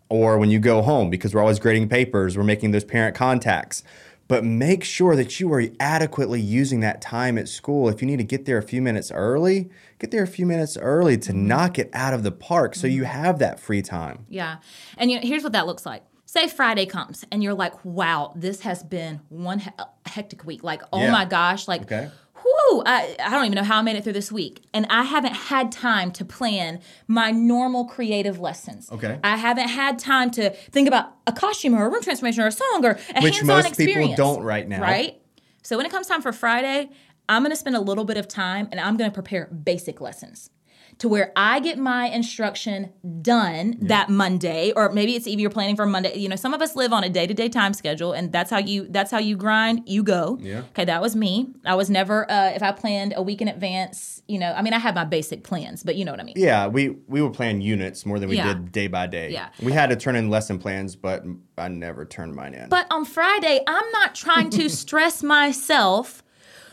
[0.09, 3.83] or when you go home because we're always grading papers, we're making those parent contacts.
[4.29, 7.89] But make sure that you are adequately using that time at school.
[7.89, 10.79] If you need to get there a few minutes early, get there a few minutes
[10.79, 11.47] early to mm-hmm.
[11.47, 13.11] knock it out of the park so you mm-hmm.
[13.11, 14.25] have that free time.
[14.31, 14.59] Yeah.
[14.97, 16.05] And you know, here's what that looks like.
[16.25, 19.71] Say Friday comes and you're like, wow, this has been one he-
[20.07, 20.63] hectic week.
[20.63, 21.13] Like, oh Yeah.
[21.13, 22.11] my gosh, like, Okay.
[22.45, 24.63] Whoo, I, I don't even know how I made it through this week.
[24.73, 28.91] And I haven't had time to plan my normal creative lessons.
[28.93, 29.19] Okay.
[29.25, 32.53] I haven't had time to think about a costume or a room transformation or a
[32.53, 34.17] song or a Which hands-on most people experience.
[34.17, 34.81] don't right now.
[34.83, 35.21] Right?
[35.63, 36.91] So when it comes time for Friday,
[37.29, 40.01] I'm going to spend a little bit of time and I'm going to prepare basic
[40.01, 40.51] lessons.
[40.99, 42.93] To where I get my instruction
[43.23, 46.17] done that Monday, or maybe it's even you're planning for Monday.
[46.17, 48.51] You know, some of us live on a day to day time schedule, and that's
[48.51, 49.83] how you that's how you grind.
[49.87, 50.39] You go.
[50.41, 50.61] Yeah.
[50.71, 51.53] Okay, that was me.
[51.65, 54.23] I was never uh, if I planned a week in advance.
[54.27, 56.35] You know, I mean, I had my basic plans, but you know what I mean.
[56.37, 58.55] Yeah, we we were planning units more than we Yeah.
[58.55, 59.31] did day by day.
[59.31, 59.49] Yeah.
[59.63, 61.25] we had to turn in lesson plans, but
[61.59, 62.69] I never turned mine in.
[62.69, 66.23] But on Friday, I'm not trying to stress myself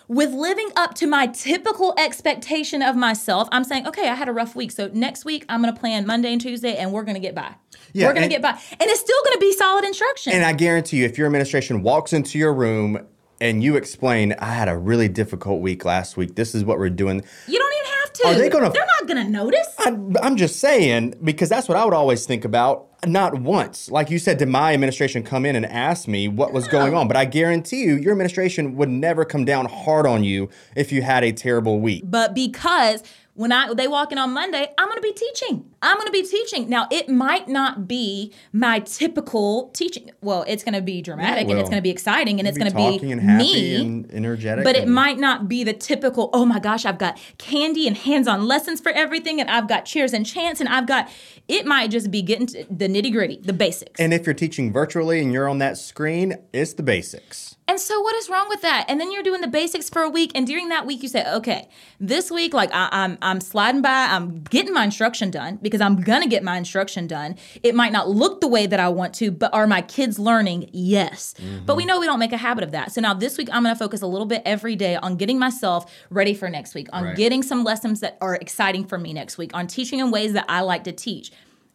[0.08, 3.48] with living up to my typical expectation of myself.
[3.52, 4.72] I'm saying, okay, I had a rough week.
[4.72, 7.36] So next week, I'm going to plan Monday and Tuesday, and we're going to get
[7.36, 7.56] by.
[7.94, 8.52] Yeah, we're going to get by.
[8.52, 10.34] And it's still going to be solid instruction.
[10.34, 13.08] And I guarantee you, if your administration walks into your room
[13.40, 16.36] and you explain, I had a really difficult week last week.
[16.36, 17.24] This is what we're doing.
[17.48, 17.71] you don't
[18.14, 18.28] have to.
[18.28, 19.68] Are they gonna- They're not going to notice.
[19.80, 22.88] I, I'm just saying because that's what I would always think about.
[23.08, 26.68] Not once, like you said, did my administration come in and ask me what was
[26.68, 27.08] going on?
[27.08, 31.02] But I guarantee you, your administration would never come down hard on you if you
[31.02, 32.04] had a terrible week.
[32.06, 33.02] but because
[33.42, 35.66] when I they walk in on Monday, I'm going to be teaching.
[35.82, 36.70] I'm going to be teaching.
[36.70, 40.12] Now, it might not be my typical teaching.
[40.22, 42.70] Well, it's going to be dramatic and it's going to be exciting and it's going
[42.70, 43.76] to be and me.
[43.76, 44.64] and energetic.
[44.64, 48.28] but it might not be the typical, oh my gosh, I've got candy and hands
[48.28, 51.10] on lessons for everything, and I've got cheers and chants, and I've got,
[51.48, 54.00] it might just be getting to the nitty gritty, the basics.
[54.00, 57.51] And if you're teaching virtually and you're on that screen, it's the basics.
[57.68, 58.86] And so, what is wrong with that?
[58.90, 61.26] And then you're doing the basics for a week, and during that week, you say,
[61.32, 64.08] "Okay, this week, like I, I'm, I'm sliding by.
[64.10, 67.38] I'm getting my instruction done because I'm gonna get my instruction done.
[67.64, 70.70] It might not look the way that I want to, but are my kids learning?
[70.74, 71.34] Yes.
[71.66, 71.88] But we mm-hmm.
[71.88, 72.92] know we don't make a habit of that.
[72.92, 75.92] So now this week, I'm gonna focus a little bit every day on getting myself
[76.10, 77.16] ready for next week, on Right.
[77.16, 80.46] getting some lessons that are exciting for me next week, on teaching in ways that
[80.50, 81.32] I like to teach."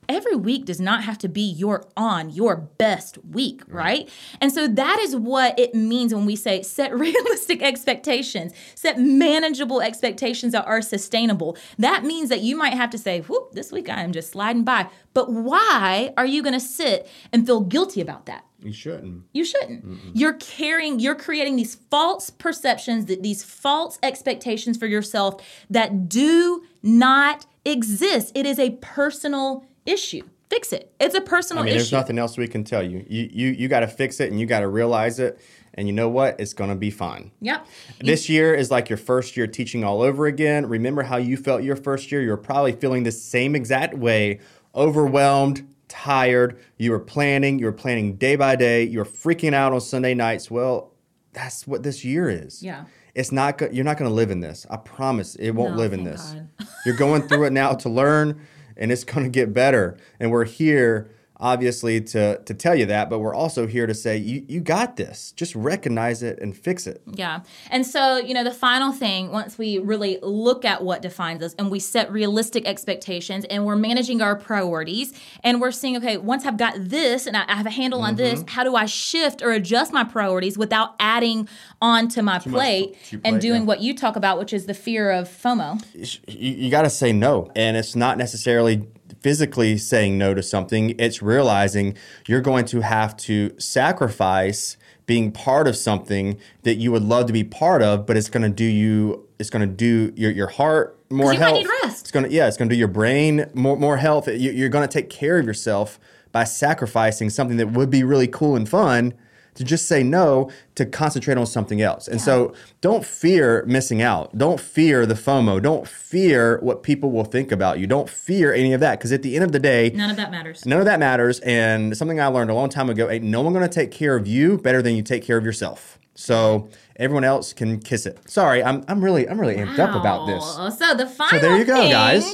[0.08, 4.08] Every week does not have to be your on your best week, right?
[4.40, 9.80] And so that is what it means when we say set realistic expectations, set manageable
[9.80, 11.56] expectations that are sustainable.
[11.78, 14.64] That means that you might have to say, whoop, this week I am just sliding
[14.64, 14.88] by.
[15.14, 18.44] But why are you going to sit and feel guilty about that?
[18.62, 19.24] You shouldn't.
[19.32, 19.84] You shouldn't.
[20.14, 26.64] You're carrying, you're creating these false perceptions, that these false expectations for yourself that do
[26.82, 28.32] not exist.
[28.34, 30.22] It is a personal issue.
[30.48, 30.92] Fix it.
[31.00, 33.04] It's a personal I mean, there's nothing else we can tell you.
[33.08, 35.40] You you you got to fix it and you got to realize it.
[35.74, 36.40] And you know what?
[36.40, 37.32] It's gonna be fine.
[37.40, 37.66] Yep.
[38.00, 40.66] This year is like your first year teaching all over again.
[40.66, 42.22] Remember how you felt your first year?
[42.22, 44.40] You're probably feeling the same exact way,
[44.74, 46.58] overwhelmed, tired.
[46.78, 48.84] You were planning, you were planning day by day.
[48.84, 50.50] You were freaking out on Sunday nights.
[50.50, 50.92] Well,
[51.32, 52.62] that's what this year is.
[52.62, 52.84] Yeah.
[53.14, 54.66] It's not you're not going to live in this.
[54.70, 56.32] I promise it won't No, live in this.
[56.32, 56.68] God.
[56.86, 59.96] you're going through it now to learn and it's going to get better.
[60.20, 64.16] And we're here obviously to to tell you that, but we're also here to say
[64.16, 65.32] you you got this.
[65.32, 67.02] Just recognize it and fix it.
[67.12, 67.40] Yeah.
[67.70, 71.54] And so, you know, the final thing, once we really look at what defines us
[71.58, 75.12] and we set realistic expectations and we're managing our priorities
[75.42, 78.16] and we're seeing, okay, once I've got this and I, I have a handle on
[78.16, 78.48] this, Mm-hmm.
[78.48, 81.48] how do I shift or adjust my priorities without adding
[81.80, 83.66] on to my plate to your and doing yeah.
[83.66, 85.82] what you talk about, which is the fear of FOMO?
[86.26, 87.50] you, you got to say no.
[87.54, 88.86] And it's not necessarily
[89.26, 91.96] physically saying no to something, it's realizing
[92.28, 97.32] you're going to have to sacrifice being part of something that you would love to
[97.32, 100.46] be part of, but it's going to do you, it's going to do your, your
[100.46, 101.66] heart more you health.
[102.02, 104.28] It's going to, yeah, it's going to do your brain more, more health.
[104.28, 105.98] You, you're going to take care of yourself
[106.30, 109.12] by sacrificing something that would be really cool and fun
[109.56, 112.06] to just say no to concentrate on something else.
[112.08, 114.36] And so don't fear missing out.
[114.38, 115.60] Don't fear the FOMO.
[115.60, 117.86] Don't fear what people will think about you.
[117.86, 120.30] Don't fear any of that because at the end of the day, None of that
[120.30, 120.64] matters.
[120.64, 121.40] none of that matters.
[121.40, 124.14] And something I learned a long time ago ain't no one going to take care
[124.16, 125.98] of you better than you take care of yourself.
[126.14, 128.18] So everyone else can kiss it.
[128.30, 130.78] Sorry, I'm, I'm really I'm really amped up about this.
[130.78, 132.32] So the final so there you go, thing guys.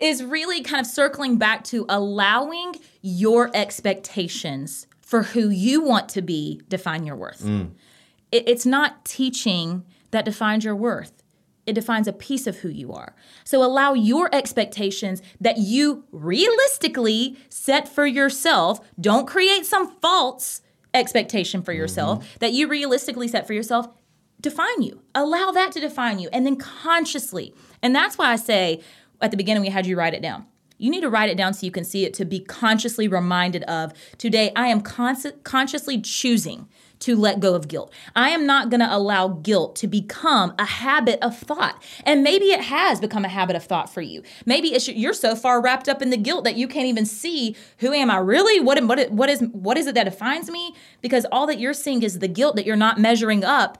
[0.00, 6.20] is really kind of circling back to allowing your expectations for who you want to
[6.20, 7.42] be define your worth.
[7.42, 7.70] Mm.
[8.30, 11.14] It- it's not teaching that defines your worth.
[11.64, 13.14] It defines a piece of who you are.
[13.44, 18.80] So allow your expectations that you realistically set for yourself.
[19.00, 20.60] Don't create some false
[20.92, 22.36] expectation for yourself Mm-hmm.
[22.40, 23.88] that you realistically set for yourself
[24.40, 25.02] define you.
[25.14, 26.28] Allow that to define you.
[26.32, 27.54] And then consciously.
[27.82, 28.80] And that's why I say
[29.22, 30.46] at the beginning, we had you write it down.
[30.78, 33.64] You need to write it down so you can see it to be consciously reminded
[33.64, 36.68] of today, I am consci- consciously choosing
[37.00, 37.92] to let go of guilt.
[38.16, 41.80] I am not going to allow guilt to become a habit of thought.
[42.04, 44.22] And maybe it has become a habit of thought for you.
[44.46, 47.92] Maybe you're so far wrapped up in the guilt that you can't even see who
[47.92, 48.58] am I really?
[48.60, 50.74] What what is- what is what is it that defines me?
[51.00, 53.78] Because all that you're seeing is the guilt that you're not measuring up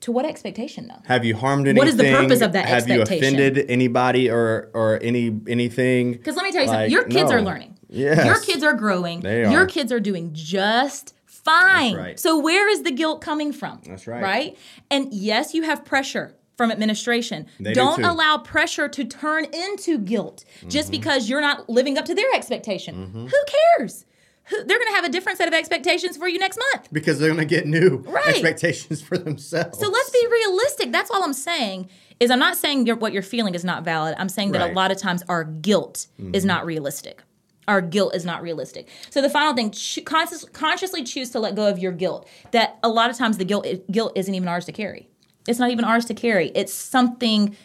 [0.00, 1.00] To what expectation though?
[1.06, 1.78] Have you harmed anything?
[1.78, 6.12] What is the purpose of that Have you offended anybody or or any anything?
[6.12, 6.90] Because let me tell you Like, something.
[6.92, 7.36] Your kids no.
[7.36, 7.78] are learning.
[7.88, 8.24] Yes.
[8.26, 9.20] Your kids are growing.
[9.20, 9.50] They are.
[9.50, 11.94] Your kids are doing just fine.
[11.96, 12.20] right.
[12.20, 13.80] So where is the guilt coming from?
[13.86, 14.22] That's right.
[14.22, 14.58] Right?
[14.90, 17.46] And yes, you have pressure from administration.
[17.60, 18.04] They do Don't too.
[18.10, 20.98] allow pressure to turn into guilt just Mm-hmm.
[21.00, 22.94] because you're not living up to their expectation.
[23.14, 23.44] Who
[23.78, 24.04] cares?
[24.50, 26.88] They're going to have a different set of expectations for you next month.
[26.92, 28.28] Because they're gonna get new Right.
[28.28, 29.78] expectations for themselves.
[29.78, 30.92] So let's be realistic.
[30.92, 31.88] That's all I'm saying.
[32.18, 34.14] Is I'm not saying you're, what you're feeling is not valid.
[34.18, 36.48] I'm saying that a lot of times our guilt is mm-hmm.
[36.48, 37.22] not realistic.
[37.68, 38.88] Our guilt is not realistic.
[39.10, 42.26] So the final thing, cho- conscious, consciously choose to let go of your guilt.
[42.52, 45.10] That a lot of times the guilt guilt isn't even ours to carry.
[45.46, 46.52] It's not even ours to carry.
[46.54, 47.56] It's something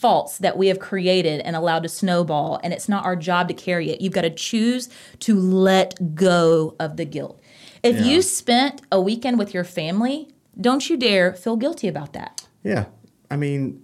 [0.00, 3.54] false that we have created and allowed to snowball, and it's not our job to
[3.54, 4.00] carry it.
[4.00, 4.88] You've got to choose
[5.20, 7.40] to let go of the guilt.
[7.82, 8.04] If Yeah.
[8.06, 10.28] you spent a weekend with your family,
[10.60, 12.46] don't you dare feel guilty about that.
[12.64, 12.86] Yeah.
[13.30, 13.82] I mean,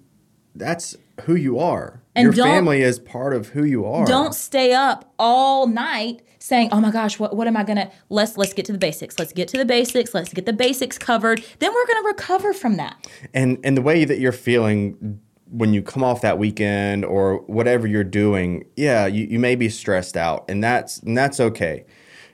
[0.54, 2.02] that's who you are.
[2.14, 4.06] And Your family is part of who you are.
[4.06, 8.36] Don't stay up all night saying, "Oh my gosh, what, what am I gonna?" Let's
[8.38, 9.18] let's get to the basics.
[9.18, 10.14] Let's get to the basics.
[10.14, 11.44] Let's get the basics covered.
[11.58, 12.96] Then we're gonna recover from that.
[13.34, 17.86] and and the way that you're feeling when you come off that weekend or whatever
[17.86, 21.84] you're doing yeah you, you may be stressed out and that's and that's okay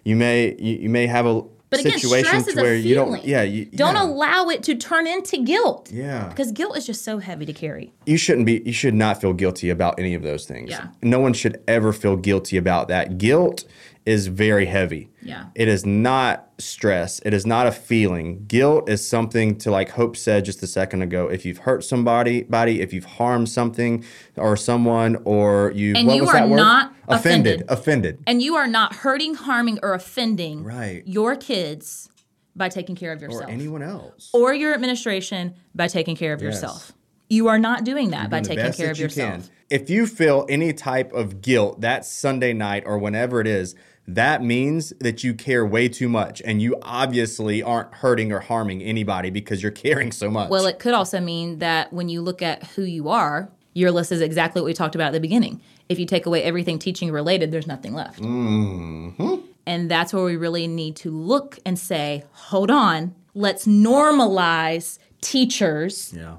[0.04, 3.42] you may you, you may have a But again, situation is where you don't yeah
[3.42, 4.02] you don't yeah.
[4.02, 5.90] allow it to turn into guilt.
[5.92, 6.28] Yeah.
[6.28, 7.92] because guilt is just so heavy to carry.
[8.06, 10.88] you shouldn't be you should not feel guilty about any of those things Yeah.
[11.02, 13.64] no one should ever feel guilty about that guilt
[14.05, 15.44] is very heavy Yeah.
[15.55, 20.16] it is not stress it is not a feeling guilt is something to like hope
[20.16, 24.05] said just a second ago if you've hurt somebody body if you've harmed something
[24.36, 27.70] or someone or you And what you was are that word not offended offended.
[27.70, 31.03] offended And you are not hurting, harming, or offending Right.
[31.07, 32.09] your kids
[32.57, 36.42] by taking care of yourself or anyone else or your administration by taking care of
[36.42, 36.55] Yes.
[36.55, 36.92] yourself.
[37.30, 39.32] You are not doing that by doing taking care of you yourself.
[39.32, 39.42] can.
[39.70, 43.74] If you feel any type of guilt that Sunday night or whenever it is,
[44.09, 48.82] that means that you care way too much and you obviously aren't hurting or harming
[48.82, 50.50] anybody because you're caring so much.
[50.50, 54.12] Well, it could also mean that when you look at who you are, your list
[54.12, 55.61] is exactly what we talked about at the beginning.
[55.88, 58.20] If you take away everything teaching related, there's nothing left.
[58.20, 59.36] Mm-hmm.
[59.66, 66.12] And that's where we really need to look and say, hold on, let's normalize teachers
[66.14, 66.36] yeah.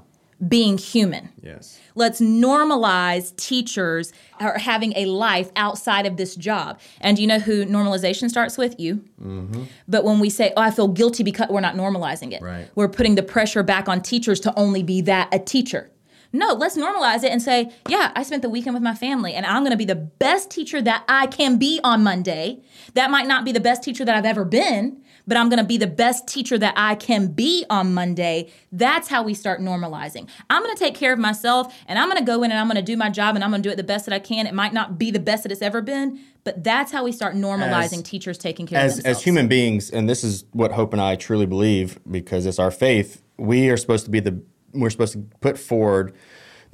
[0.48, 1.30] Being human.
[1.42, 1.78] Yes.
[1.94, 6.80] Let's normalize teachers are having a life outside of this job.
[7.00, 8.78] And you know who normalization starts with?
[8.78, 9.04] You.
[9.22, 9.64] Mm-hmm.
[9.88, 12.68] But when we say, oh, I feel guilty because we're not normalizing it, Right.
[12.74, 15.90] we're putting the pressure back on teachers to only be that a teacher.
[16.32, 19.46] No, let's normalize it and say, yeah, I spent the weekend with my family and
[19.46, 22.60] I'm going to be the best teacher that I can be on Monday.
[22.94, 25.64] That might not be the best teacher that I've ever been, but I'm going to
[25.64, 28.50] be the best teacher that I can be on Monday.
[28.72, 30.28] That's how we start normalizing.
[30.50, 32.66] I'm going to take care of myself and I'm going to go in and I'm
[32.66, 34.18] going to do my job and I'm going to do it the best that I
[34.18, 34.46] can.
[34.46, 37.34] It might not be the best that it's ever been, but that's how we start
[37.34, 39.18] normalizing As- teachers taking care As of themselves.
[39.18, 42.70] as human beings, and this is what Hope and I truly believe because it's our
[42.70, 46.14] faith, we are supposed to be the we're supposed to put forward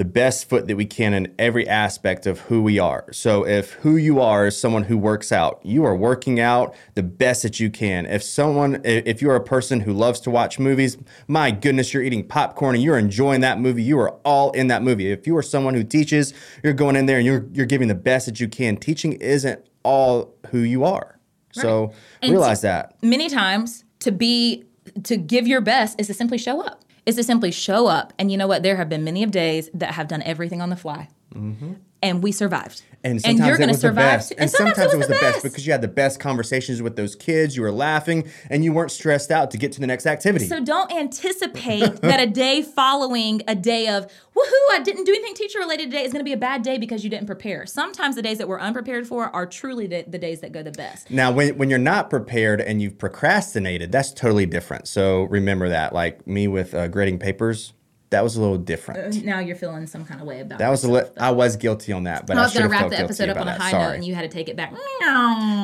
[0.01, 3.05] the best foot that we can in every aspect of who we are.
[3.13, 7.03] So if who you are is someone who works out, you are working out the
[7.03, 8.07] best that you can.
[8.07, 10.97] If someone if you're a person who loves to watch movies,
[11.29, 13.83] my goodness, you're eating popcorn and you're enjoying that movie.
[13.83, 15.13] You are all in that movie.
[15.13, 16.33] If you are someone who teaches,
[16.65, 18.79] you're going in there and you're you're giving the best that you can.
[18.79, 21.19] Teaching isn't all who you are.
[21.53, 21.93] So
[22.23, 22.95] And realize to- that.
[23.03, 24.65] many times to be
[25.03, 28.31] to give your best is to simply show up is to simply show up and
[28.31, 30.77] you know what there have been many of days that have done everything on the
[30.77, 31.75] fly mm-hmm.
[32.03, 34.29] and we survived And sometimes you're gonna survive best.
[34.31, 34.37] too.
[34.39, 35.43] And, sometimes, it was the best.
[35.43, 37.57] because you had the best conversations with those kids.
[37.57, 40.47] You were laughing and you weren't stressed out to get to the next activity.
[40.47, 45.35] so don't anticipate that a day following a day of woohoo I didn't do anything
[45.35, 47.67] teacher related today is going to be a bad day because you didn't prepare.
[47.67, 50.73] Sometimes the days that we're unprepared for are truly the, the days that go the
[50.73, 51.11] best.
[51.11, 54.89] now, when, when you're not prepared and you've procrastinated, that's totally different.
[54.89, 55.93] So remember that.
[55.93, 57.73] Like me with uh, grading papers,
[58.11, 59.25] that was a little different.
[59.25, 61.57] Now you're feeling some kind of way about that was a yourself, li- I was
[61.57, 63.61] guilty on that, but I was going to wrap the episode up on a that.
[63.61, 63.95] high note Sorry.
[63.97, 64.75] and you had to take it back.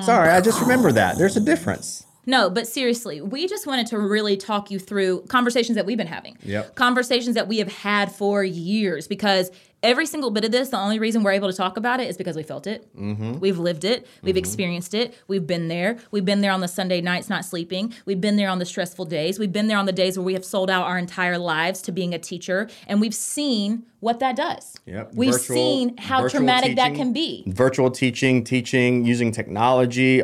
[0.04, 1.18] Sorry, I just remember that.
[1.18, 2.06] There's a difference.
[2.26, 6.08] No, but seriously, we just wanted to really talk you through conversations that we've been
[6.08, 6.36] having.
[6.42, 6.74] Yep.
[6.74, 9.50] Conversations that we have had for years because
[9.82, 12.16] every single bit of this, the only reason we're able to talk about it is
[12.16, 12.88] because we felt it.
[12.96, 13.38] Mm-hmm.
[13.38, 14.06] We've lived it.
[14.22, 15.14] We've experienced it.
[15.28, 15.98] We've been there.
[16.10, 17.92] We've been there on the Sunday nights not sleeping.
[18.04, 19.38] We've been there on the stressful days.
[19.38, 21.92] We've been there on the days where we have sold out our entire lives to
[21.92, 22.68] being a teacher.
[22.86, 24.78] And we've seen what that does.
[24.86, 25.12] Yep.
[25.14, 27.44] We've Virtual- seen how traumatic that can be.
[27.46, 30.22] Virtual teaching, teaching using technology,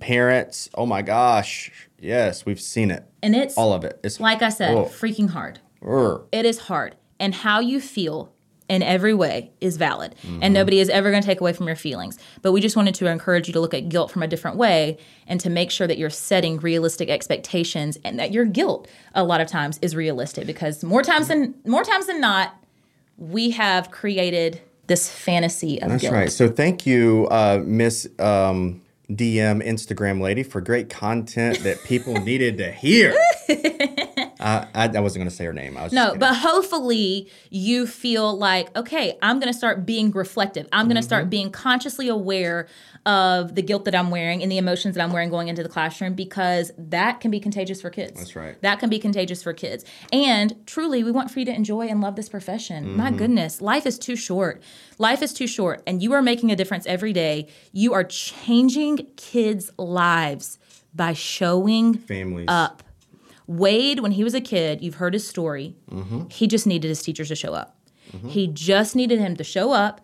[0.00, 0.68] parents.
[0.74, 1.70] Oh my gosh.
[1.98, 3.04] Yes, we've seen it.
[3.22, 3.98] And it's, All of it.
[4.04, 4.84] It's like I said, Oh.
[4.84, 5.60] freaking hard.
[5.82, 6.26] Urgh.
[6.32, 6.96] It is hard.
[7.20, 8.33] And how you feel
[8.68, 10.14] in every way is valid.
[10.40, 12.18] And nobody is ever going to take away from your feelings.
[12.42, 14.98] But we just wanted to encourage you to look at guilt from a different way
[15.26, 19.40] and to make sure that you're setting realistic expectations and that your guilt a lot
[19.40, 22.56] of times is realistic because more times than more times than not
[23.18, 25.90] we have created this fantasy of guilt.
[25.90, 26.14] That's guilt.
[26.14, 26.32] right.
[26.32, 32.58] So thank you, uh, Miss um, DM Instagram lady, for great content that people needed
[32.58, 33.16] to hear.
[34.44, 35.76] uh, I, I wasn't going to say her name.
[35.76, 40.68] I was No, but hopefully you feel like, okay, I'm going to start being reflective.
[40.72, 41.06] I'm going to Mm-hmm.
[41.06, 42.68] start being consciously aware
[43.06, 45.68] of the guilt that I'm wearing and the emotions that I'm wearing going into the
[45.68, 48.18] classroom because that can be contagious for kids.
[48.18, 48.60] That's right.
[48.62, 49.84] That can be contagious for kids.
[50.12, 52.96] And truly, we want for you to enjoy and love this profession.
[52.96, 53.16] My Mm-hmm.
[53.16, 54.62] goodness, life is too short.
[54.98, 57.48] Life is too short, and you are making a difference every day.
[57.72, 60.58] You are changing kids' lives
[60.94, 62.46] by showing families.
[62.48, 62.82] up.
[63.46, 65.76] Wade, when he was a kid, you've heard his story.
[65.90, 66.28] Mm-hmm.
[66.30, 67.76] He just needed his teachers to show up.
[68.28, 70.00] He just needed him to show up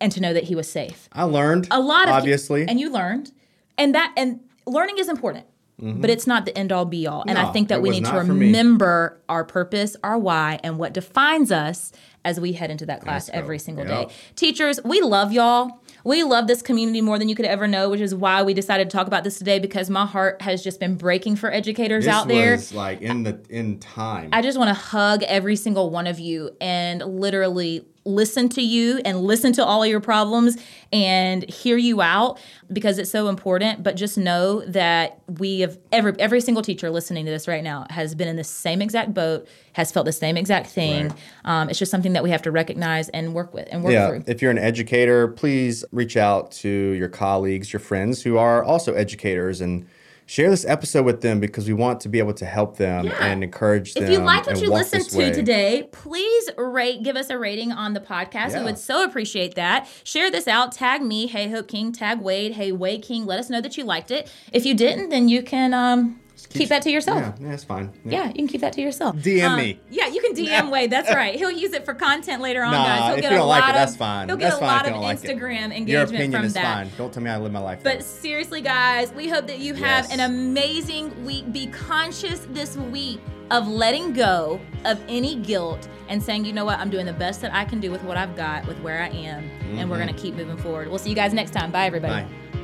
[0.00, 1.10] and to know that he was safe.
[1.12, 2.66] I learned A lot of obviously.
[2.66, 3.32] and you learned,
[3.76, 5.44] and that and learning is important.
[5.82, 7.22] But it's not the end all be all.
[7.26, 7.52] And I Mm-hmm.
[7.54, 8.46] Think that we need to not for me.
[8.46, 11.90] remember our purpose, our why, and what defines us
[12.22, 14.08] as we head into that class every single Yep.
[14.08, 14.14] day.
[14.36, 15.80] Teachers, we love y'all.
[16.04, 18.90] We love this community more than you could ever know, which is why we decided
[18.90, 22.14] to talk about this today because my heart has just been breaking for educators this
[22.14, 22.52] out there.
[22.52, 24.30] was like in the in time.
[24.32, 29.00] I just want to hug every single one of you and literally listen to you
[29.04, 30.56] and listen to all of your problems
[30.92, 32.38] and hear you out
[32.72, 33.82] because it's so important.
[33.82, 37.86] But just know that we have every every single teacher listening to this right now
[37.90, 41.08] has been in the same exact boat has felt the same exact thing.
[41.08, 41.16] Right.
[41.44, 44.08] um, it's just something that we have to recognize and work with and work yeah,
[44.08, 44.24] through.
[44.26, 48.94] if you're an educator, please reach out to your colleagues, your friends who are also
[48.94, 49.86] educators and
[50.30, 53.24] share this episode with them because we want to be able to help them Yeah.
[53.26, 54.04] and encourage them.
[54.04, 55.32] If you like what you listened to way.
[55.32, 58.52] today, please rate, give us a rating on the podcast.
[58.52, 58.60] Yeah.
[58.60, 59.88] We would so appreciate that.
[60.04, 60.70] Share this out.
[60.70, 61.90] Tag me, Hey Hope King.
[61.90, 63.26] Tag Wade, Hey Wade King.
[63.26, 64.30] Let us know that you liked it.
[64.52, 66.20] If you didn't, then you can um,
[66.50, 67.18] keep that to yourself.
[67.40, 67.90] Yeah, yeah, it's fine.
[68.04, 69.16] Yeah, you can keep that to yourself.
[69.16, 69.80] DM Um, me.
[69.90, 70.90] Yeah, you can DM Wade.
[70.90, 71.34] That's right.
[71.36, 72.98] He'll use it for content later on, Nah, guys.
[73.08, 74.28] He'll if get you a don't like lot it, of, that's fine.
[74.28, 75.30] He'll get a lot of like it.
[75.38, 76.62] Instagram Your engagement opinion from is that.
[76.86, 76.90] fine.
[76.98, 77.80] Don't tell me to live my life.
[77.82, 80.12] But seriously, guys, we hope that you have Yes.
[80.12, 81.52] an amazing week.
[81.52, 83.20] Be conscious this week
[83.50, 87.40] of letting go of any guilt and saying, you know what, I'm doing the best
[87.42, 90.12] that I can do with what I've got, with where I am, and we're going
[90.12, 90.88] to keep moving forward.
[90.88, 91.70] We'll see you guys next time.
[91.72, 92.24] Bye, everybody.
[92.24, 92.59] Bye.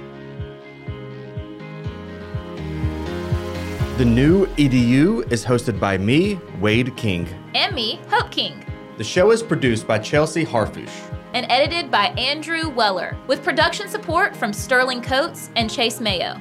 [3.97, 7.27] The new EDU is hosted by me, Wade King.
[7.55, 8.63] And me, Hope King.
[8.99, 10.93] The show is produced by Chelsea Harfush.
[11.33, 16.39] And edited by Andrew Weller, with production support from Sterling Coates and Chase Mayo.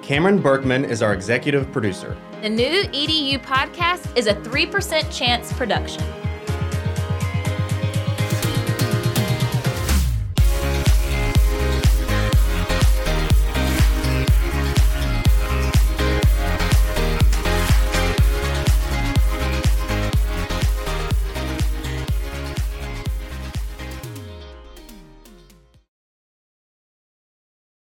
[0.00, 2.16] Cameron Berkman is our executive producer.
[2.40, 6.02] The new EDU podcast is a 3% chance production.